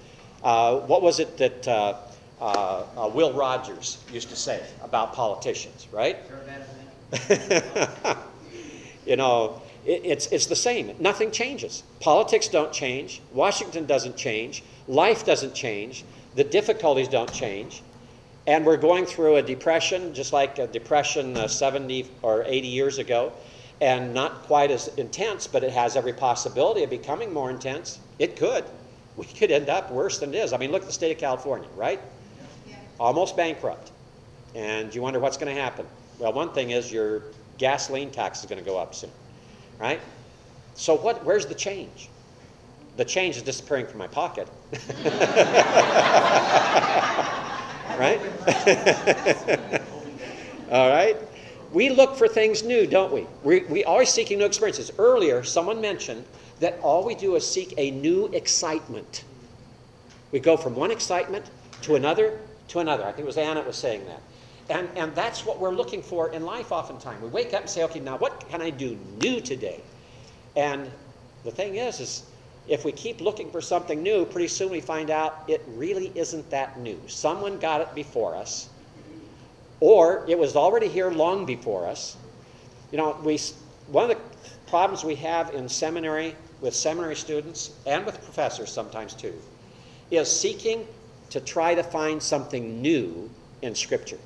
[0.42, 1.94] Uh, what was it that uh,
[2.40, 6.18] uh, uh Will Rogers used to say about politicians, right?
[9.06, 10.94] you know, it, it's, it's the same.
[10.98, 11.82] Nothing changes.
[12.00, 13.22] Politics don't change.
[13.32, 14.62] Washington doesn't change.
[14.88, 16.04] Life doesn't change.
[16.34, 17.82] The difficulties don't change.
[18.46, 22.98] And we're going through a depression, just like a depression uh, 70 or 80 years
[22.98, 23.32] ago,
[23.80, 27.98] and not quite as intense, but it has every possibility of becoming more intense.
[28.18, 28.64] It could.
[29.16, 30.52] We could end up worse than it is.
[30.52, 32.00] I mean, look at the state of California, right?
[32.68, 32.76] Yeah.
[32.98, 33.92] Almost bankrupt.
[34.54, 35.86] And you wonder what's going to happen.
[36.18, 37.24] Well, one thing is your
[37.58, 39.10] gasoline tax is going to go up soon,
[39.78, 40.00] right?
[40.74, 41.24] So what?
[41.24, 42.08] Where's the change?
[42.96, 44.48] The change is disappearing from my pocket.
[47.98, 48.20] right?
[50.70, 51.16] All right?
[51.72, 53.26] We look for things new, don't we?
[53.42, 53.64] we?
[53.64, 54.92] We are seeking new experiences.
[54.96, 56.24] Earlier, someone mentioned
[56.60, 59.24] that all we do is seek a new excitement.
[60.32, 61.46] We go from one excitement
[61.82, 62.38] to another
[62.68, 63.04] to another.
[63.04, 64.20] I think it was Anna that was saying that.
[64.70, 67.22] And, and that's what we're looking for in life oftentimes.
[67.22, 69.80] We wake up and say, okay, now what can I do new today?
[70.56, 70.90] And
[71.44, 72.22] the thing is, is
[72.66, 76.48] if we keep looking for something new, pretty soon we find out it really isn't
[76.50, 76.98] that new.
[77.06, 78.70] Someone got it before us,
[79.80, 82.16] or it was already here long before us.
[82.90, 83.38] You know, we,
[83.88, 84.22] one of the
[84.74, 89.32] problems we have in seminary with seminary students and with professors sometimes too
[90.10, 90.84] is seeking
[91.30, 93.30] to try to find something new
[93.62, 94.18] in Scripture.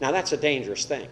[0.00, 1.08] Now, that's a dangerous thing.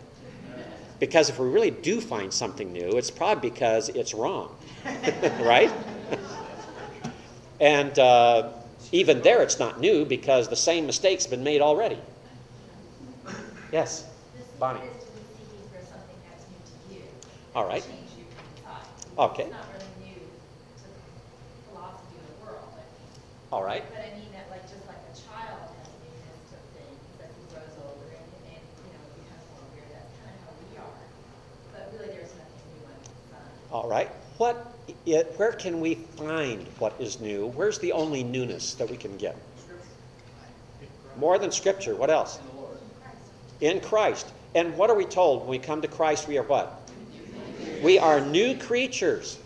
[0.99, 4.53] Because if we really do find something new, it's probably because it's wrong.
[5.41, 5.73] right?
[7.61, 8.51] and uh,
[8.91, 11.99] even there, it's not new because the same mistake's been made already.
[13.71, 14.05] Yes,
[14.59, 14.81] Bonnie.
[14.81, 16.59] This is to be seeking for something that's new
[16.91, 17.05] to you.
[17.55, 17.83] All right.
[17.83, 19.31] Change you from.
[19.31, 19.45] Okay.
[19.45, 20.89] It's not really new to
[21.71, 23.07] philosophy of the world, I mean.
[23.53, 23.85] All right.
[23.95, 27.45] But I mean that like, just like a child has newness to things as he
[27.55, 30.99] grows older and, and, you know, becomes more aware, that's kind of how we are.
[31.71, 33.47] But really, there's nothing new under the sun.
[33.71, 34.11] All right.
[34.39, 34.75] What?
[35.07, 37.47] It, where can we find what is new?
[37.55, 39.39] Where's the only newness that we can get?
[41.17, 41.95] More than Scripture.
[41.95, 42.41] What else?
[42.41, 42.79] In the Lord.
[43.61, 44.27] In Christ.
[44.57, 46.27] And what are we told when we come to Christ?
[46.27, 46.84] We are what?
[47.85, 49.39] We are new creatures.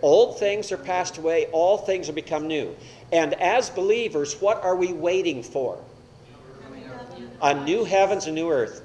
[0.00, 2.74] Old things are passed away, all things are become new.
[3.12, 5.78] And as believers, what are we waiting for?
[7.42, 8.80] A new heavens and new earth.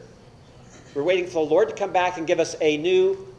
[0.93, 3.33] We're waiting for the Lord to come back and give us a new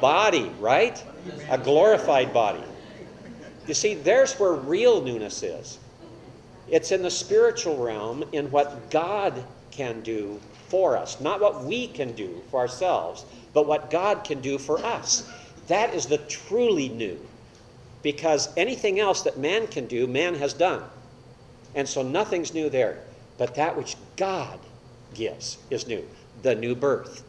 [0.00, 1.04] body, right?
[1.50, 2.64] A glorified body.
[3.66, 5.78] You see, there's where real newness is.
[6.68, 11.20] It's in the spiritual realm, in what God can do for us.
[11.20, 15.30] Not what we can do for ourselves, but what God can do for us.
[15.68, 17.18] That is the truly new.
[18.02, 20.82] Because anything else that man can do, man has done.
[21.74, 23.00] And so nothing's new there.
[23.38, 24.58] But that which God
[25.14, 26.04] gives is new
[26.42, 27.24] the new birth,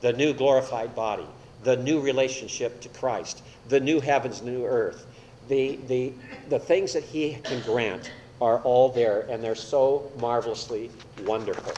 [0.00, 1.26] the new glorified body,
[1.64, 5.06] the new relationship to Christ, the new heavens, new earth.
[5.48, 6.12] The, the,
[6.50, 8.10] the things that He can grant
[8.40, 10.90] are all there, and they're so marvelously
[11.24, 11.72] wonderful.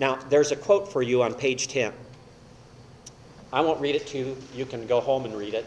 [0.00, 1.92] Now, there's a quote for you on page 10.
[3.52, 4.36] I won't read it to you.
[4.54, 5.66] You can go home and read it.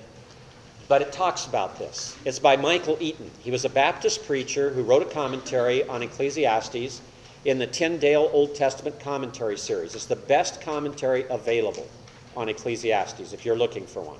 [0.87, 2.15] But it talks about this.
[2.25, 3.31] It's by Michael Eaton.
[3.39, 7.01] He was a Baptist preacher who wrote a commentary on Ecclesiastes
[7.45, 9.95] in the Tyndale Old Testament commentary series.
[9.95, 11.87] It's the best commentary available
[12.35, 14.19] on Ecclesiastes if you're looking for one.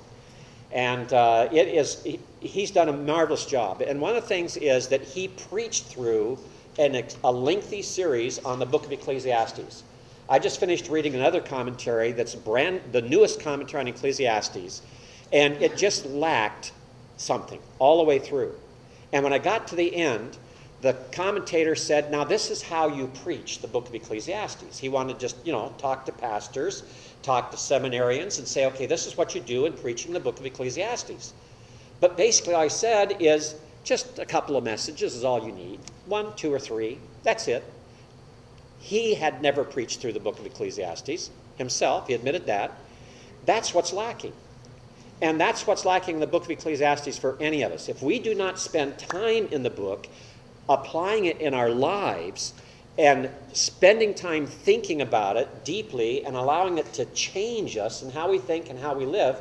[0.72, 3.82] And uh, it is, he, he's done a marvelous job.
[3.82, 6.38] And one of the things is that he preached through
[6.78, 9.84] an, a lengthy series on the book of Ecclesiastes.
[10.32, 14.80] I just finished reading another commentary that's brand the newest commentary on Ecclesiastes,
[15.30, 16.72] and it just lacked
[17.18, 18.54] something all the way through.
[19.12, 20.38] And when I got to the end,
[20.80, 24.78] the commentator said, Now, this is how you preach the book of Ecclesiastes.
[24.78, 26.82] He wanted to just, you know, talk to pastors,
[27.20, 30.40] talk to seminarians, and say, Okay, this is what you do in preaching the book
[30.40, 31.34] of Ecclesiastes.
[32.00, 35.78] But basically, all I said is just a couple of messages is all you need
[36.06, 36.96] one, two, or three.
[37.22, 37.62] That's it.
[38.82, 42.76] He had never preached through the book of Ecclesiastes himself, he admitted that.
[43.46, 44.32] That's what's lacking.
[45.20, 47.88] And that's what's lacking in the book of Ecclesiastes for any of us.
[47.88, 50.08] If we do not spend time in the book,
[50.68, 52.54] applying it in our lives,
[52.98, 58.30] and spending time thinking about it deeply and allowing it to change us and how
[58.30, 59.38] we think and how we live,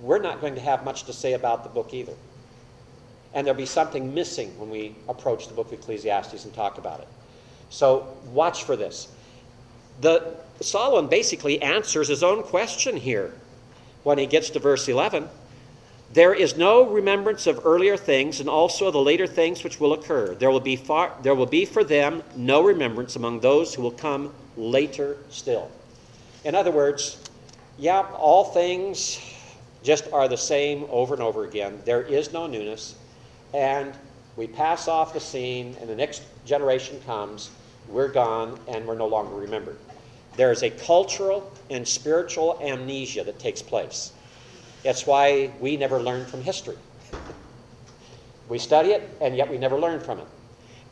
[0.00, 2.14] we're not going to have much to say about the book either.
[3.34, 7.00] And there'll be something missing when we approach the book of Ecclesiastes and talk about
[7.00, 7.08] it.
[7.70, 9.08] So watch for this.
[10.00, 13.32] The Solomon basically answers his own question here
[14.02, 15.28] when he gets to verse 11.
[16.12, 19.92] There is no remembrance of earlier things, and also of the later things which will
[19.92, 20.34] occur.
[20.34, 23.90] There will be far, there will be for them no remembrance among those who will
[23.90, 25.70] come later still.
[26.44, 27.18] In other words,
[27.76, 29.20] yeah, all things
[29.82, 31.80] just are the same over and over again.
[31.84, 32.94] There is no newness,
[33.52, 33.92] and
[34.36, 37.50] we pass off the scene, and the next generation comes,
[37.88, 39.78] we're gone, and we're no longer remembered.
[40.36, 44.12] There is a cultural and spiritual amnesia that takes place.
[44.84, 46.76] That's why we never learn from history.
[48.48, 50.26] We study it, and yet we never learn from it.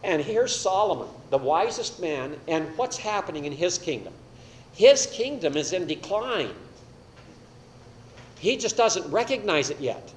[0.03, 4.13] And here's Solomon, the wisest man, and what's happening in his kingdom?
[4.75, 6.55] His kingdom is in decline.
[8.39, 10.13] He just doesn't recognize it yet.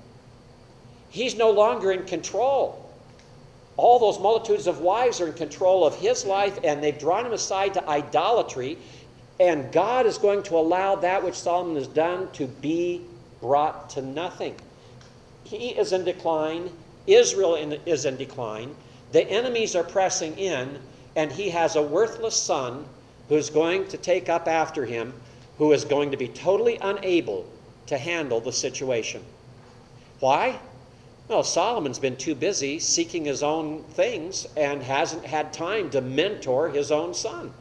[1.10, 2.89] He's no longer in control.
[3.80, 7.32] All those multitudes of wives are in control of his life, and they've drawn him
[7.32, 8.78] aside to idolatry.
[9.40, 13.02] And God is going to allow that which Solomon has done to be
[13.40, 14.56] brought to nothing.
[15.46, 16.70] He is in decline.
[17.08, 18.76] Israel in, is in decline.
[19.14, 20.78] The enemies are pressing in,
[21.16, 22.86] and he has a worthless son
[23.30, 25.14] who's going to take up after him,
[25.58, 27.46] who is going to be totally unable
[27.88, 29.24] to handle the situation.
[30.20, 30.60] Why?
[31.30, 36.70] Well, Solomon's been too busy seeking his own things and hasn't had time to mentor
[36.70, 37.54] his own son.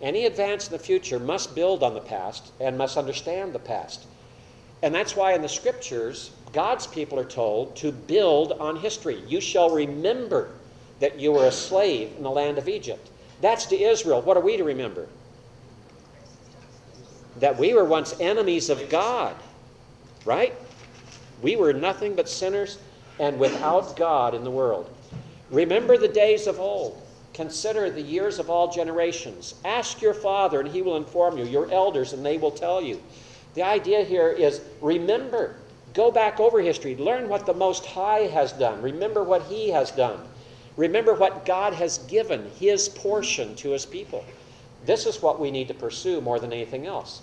[0.00, 4.06] Any advance in the future must build on the past and must understand the past.
[4.84, 9.20] And that's why in the scriptures, God's people are told to build on history.
[9.26, 10.52] You shall remember
[11.00, 13.10] that you were a slave in the land of Egypt.
[13.40, 14.22] That's to Israel.
[14.22, 15.08] What are we to remember?
[17.40, 19.36] That we were once enemies of God,
[20.24, 20.54] right?
[21.42, 22.78] We were nothing but sinners
[23.18, 24.92] and without God in the world.
[25.50, 27.00] Remember the days of old.
[27.32, 29.54] Consider the years of all generations.
[29.64, 33.00] Ask your father, and he will inform you, your elders, and they will tell you.
[33.54, 35.56] The idea here is remember,
[35.94, 39.90] go back over history, learn what the Most High has done, remember what He has
[39.90, 40.20] done,
[40.76, 44.24] remember what God has given, His portion to His people.
[44.84, 47.22] This is what we need to pursue more than anything else.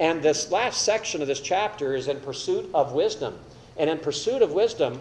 [0.00, 3.38] And this last section of this chapter is in pursuit of wisdom.
[3.76, 5.00] And in pursuit of wisdom,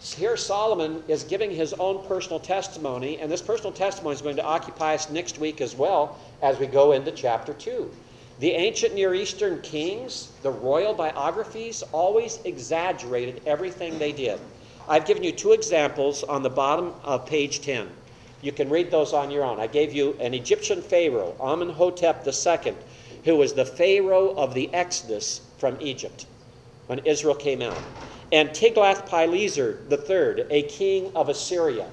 [0.00, 4.44] here Solomon is giving his own personal testimony, and this personal testimony is going to
[4.44, 7.90] occupy us next week as well as we go into chapter 2.
[8.40, 14.40] The ancient Near Eastern kings, the royal biographies, always exaggerated everything they did.
[14.88, 17.88] I've given you two examples on the bottom of page 10.
[18.42, 19.58] You can read those on your own.
[19.58, 22.74] I gave you an Egyptian pharaoh, Amenhotep II,
[23.24, 26.26] who was the pharaoh of the Exodus from Egypt
[26.86, 27.82] when Israel came out
[28.32, 31.86] and Tiglath-Pileser III, a king of Assyria,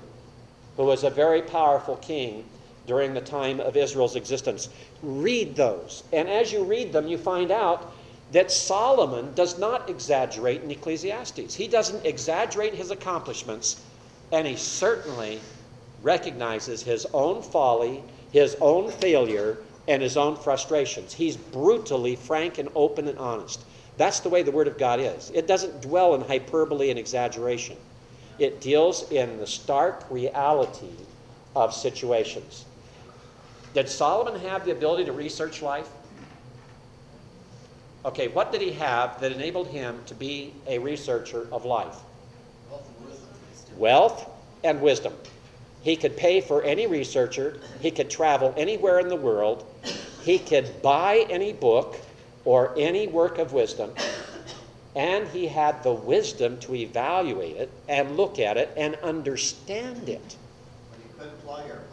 [0.76, 2.46] who was a very powerful king
[2.88, 4.70] during the time of Israel's existence.
[5.04, 6.04] Read those.
[6.12, 7.94] And as you read them, you find out
[8.32, 11.54] that Solomon does not exaggerate in Ecclesiastes.
[11.54, 13.84] He doesn't exaggerate his accomplishments,
[14.32, 15.42] and he certainly
[16.02, 18.02] recognizes his own folly,
[18.32, 19.58] his own failure,
[19.88, 21.14] and his own frustrations.
[21.14, 23.64] He's brutally frank and open and honest.
[23.98, 25.32] That's the way the Word of God is.
[25.34, 27.78] It doesn't dwell in hyperbole and exaggeration,
[28.40, 30.96] it deals in the stark reality
[31.56, 32.66] of situations.
[33.74, 35.88] Did Solomon have the ability to research life?
[38.04, 41.96] Okay, what did he have that enabled him to be a researcher of life?
[43.78, 44.30] Wealth
[44.64, 45.14] and wisdom.
[45.82, 49.66] He could pay for any researcher, he could travel anywhere in the world,
[50.24, 51.97] he could buy any book
[52.45, 53.91] or any work of wisdom,
[54.95, 60.36] and he had the wisdom to evaluate it and look at it and understand it.
[60.91, 61.88] But he couldn't fly airplanes.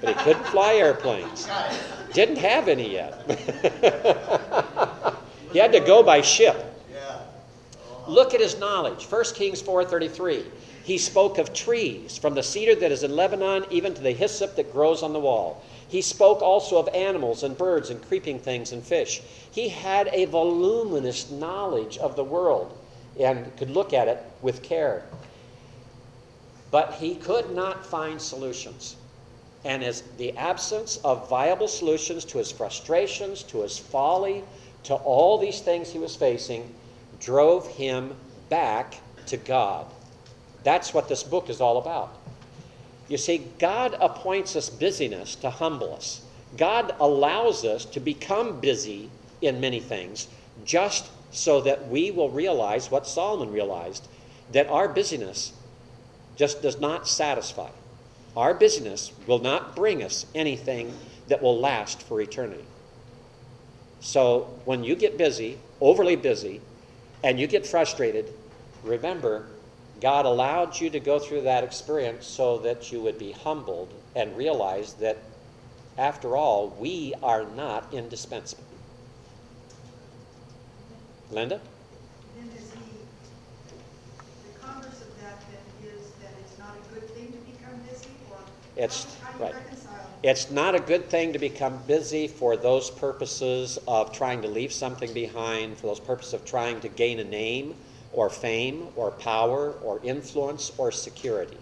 [0.00, 1.48] But he couldn't fly airplanes.
[2.12, 3.22] Didn't have any yet.
[5.52, 6.70] he had to go by ship.
[8.10, 9.04] Look at his knowledge.
[9.04, 10.44] 1 Kings 4:33.
[10.82, 14.56] He spoke of trees, from the cedar that is in Lebanon even to the hyssop
[14.56, 15.62] that grows on the wall.
[15.90, 19.22] He spoke also of animals and birds and creeping things and fish.
[19.50, 22.78] He had a voluminous knowledge of the world
[23.18, 25.02] and could look at it with care.
[26.70, 28.94] But he could not find solutions.
[29.64, 34.44] And as the absence of viable solutions to his frustrations, to his folly,
[34.84, 36.72] to all these things he was facing,
[37.18, 38.14] drove him
[38.48, 38.94] back
[39.26, 39.86] to God.
[40.62, 42.16] That's what this book is all about.
[43.10, 46.22] You see, God appoints us busyness to humble us.
[46.56, 49.10] God allows us to become busy
[49.42, 50.28] in many things
[50.64, 54.06] just so that we will realize what Solomon realized
[54.52, 55.52] that our busyness
[56.36, 57.70] just does not satisfy.
[58.36, 60.94] Our busyness will not bring us anything
[61.26, 62.64] that will last for eternity.
[63.98, 66.60] So when you get busy, overly busy,
[67.24, 68.32] and you get frustrated,
[68.84, 69.48] remember
[70.00, 74.36] God allowed you to go through that experience so that you would be humbled and
[74.36, 75.18] realize that,
[75.98, 78.64] after all, we are not indispensable.
[81.30, 81.60] Linda?
[82.36, 82.78] Then is he,
[84.52, 88.08] the converse of that then is that it's not a good thing to become busy,
[88.30, 89.54] or It's, how how do you right.
[90.22, 94.72] It's not a good thing to become busy for those purposes of trying to leave
[94.72, 97.74] something behind, for those purposes of trying to gain a name
[98.12, 101.56] or fame or power or influence or security.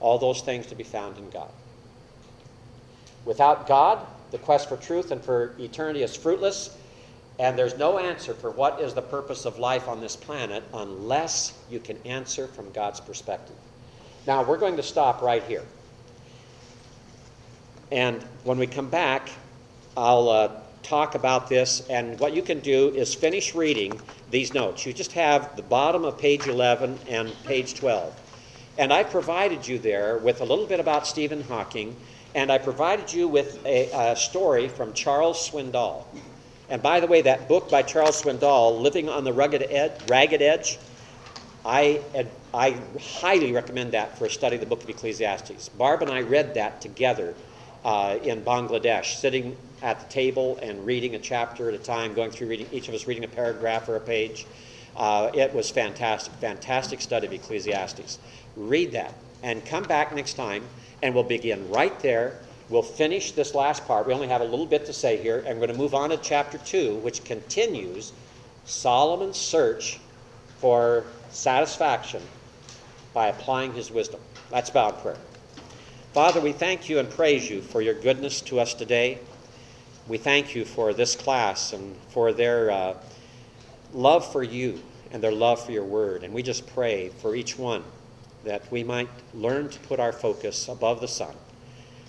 [0.00, 1.50] All those things to be found in God.
[3.24, 6.76] Without God, the quest for truth and for eternity is fruitless,
[7.38, 11.52] and there's no answer for what is the purpose of life on this planet unless
[11.70, 13.56] you can answer from God's perspective.
[14.26, 15.64] Now, we're going to stop right here.
[17.90, 19.30] And when we come back,
[19.96, 21.82] I'll uh, talk about this.
[21.88, 24.00] And what you can do is finish reading
[24.30, 24.86] these notes.
[24.86, 28.14] You just have the bottom of page 11 and page 12.
[28.78, 31.96] And I provided you there with a little bit about Stephen Hawking,
[32.34, 36.04] and I provided you with a, a story from Charles Swindoll.
[36.68, 40.42] And by the way, that book by Charles Swindoll, Living on the Rugged Ed- Ragged
[40.42, 40.78] Edge,
[41.64, 42.00] I,
[42.54, 45.68] I highly recommend that for a study of the book of Ecclesiastes.
[45.70, 47.34] Barb and I read that together
[47.88, 52.30] uh, in Bangladesh, sitting at the table and reading a chapter at a time, going
[52.30, 54.46] through reading, each of us reading a paragraph or a page.
[54.94, 58.18] Uh, it was fantastic, fantastic study of Ecclesiastes.
[58.56, 59.14] Read that.
[59.42, 60.64] and come back next time,
[61.02, 62.40] and we'll begin right there.
[62.68, 64.06] We'll finish this last part.
[64.06, 66.10] We only have a little bit to say here, and we're going to move on
[66.10, 68.12] to chapter 2, which continues
[68.66, 69.98] Solomon's search
[70.58, 72.20] for satisfaction
[73.14, 74.20] by applying his wisdom.
[74.50, 75.16] Let's bow prayer.
[76.14, 79.18] Father, we thank you and praise you for your goodness to us today.
[80.08, 82.94] We thank you for this class and for their uh,
[83.92, 84.80] love for you
[85.12, 86.24] and their love for your word.
[86.24, 87.84] And we just pray for each one
[88.44, 91.34] that we might learn to put our focus above the sun,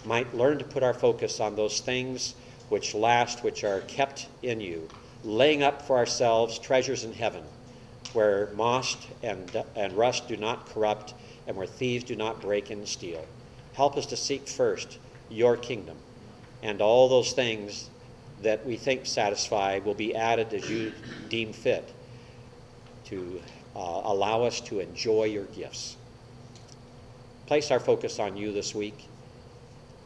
[0.05, 2.35] might learn to put our focus on those things
[2.69, 4.89] which last, which are kept in you,
[5.25, 7.43] laying up for ourselves treasures in heaven,
[8.13, 11.13] where moss and, and rust do not corrupt,
[11.47, 13.25] and where thieves do not break and steal.
[13.79, 14.97] Help us to seek first
[15.29, 15.95] your kingdom,
[16.61, 17.89] and all those things
[18.41, 20.91] that we think satisfy will be added as you
[21.29, 21.89] deem fit
[23.05, 23.41] to
[23.77, 25.95] uh, allow us to enjoy your gifts.
[27.47, 29.07] Place our focus on you this week.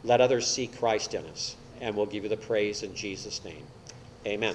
[0.04, 3.64] Let others see Christ in us, and we'll give you the praise in Jesus' name.
[4.24, 4.54] Amen.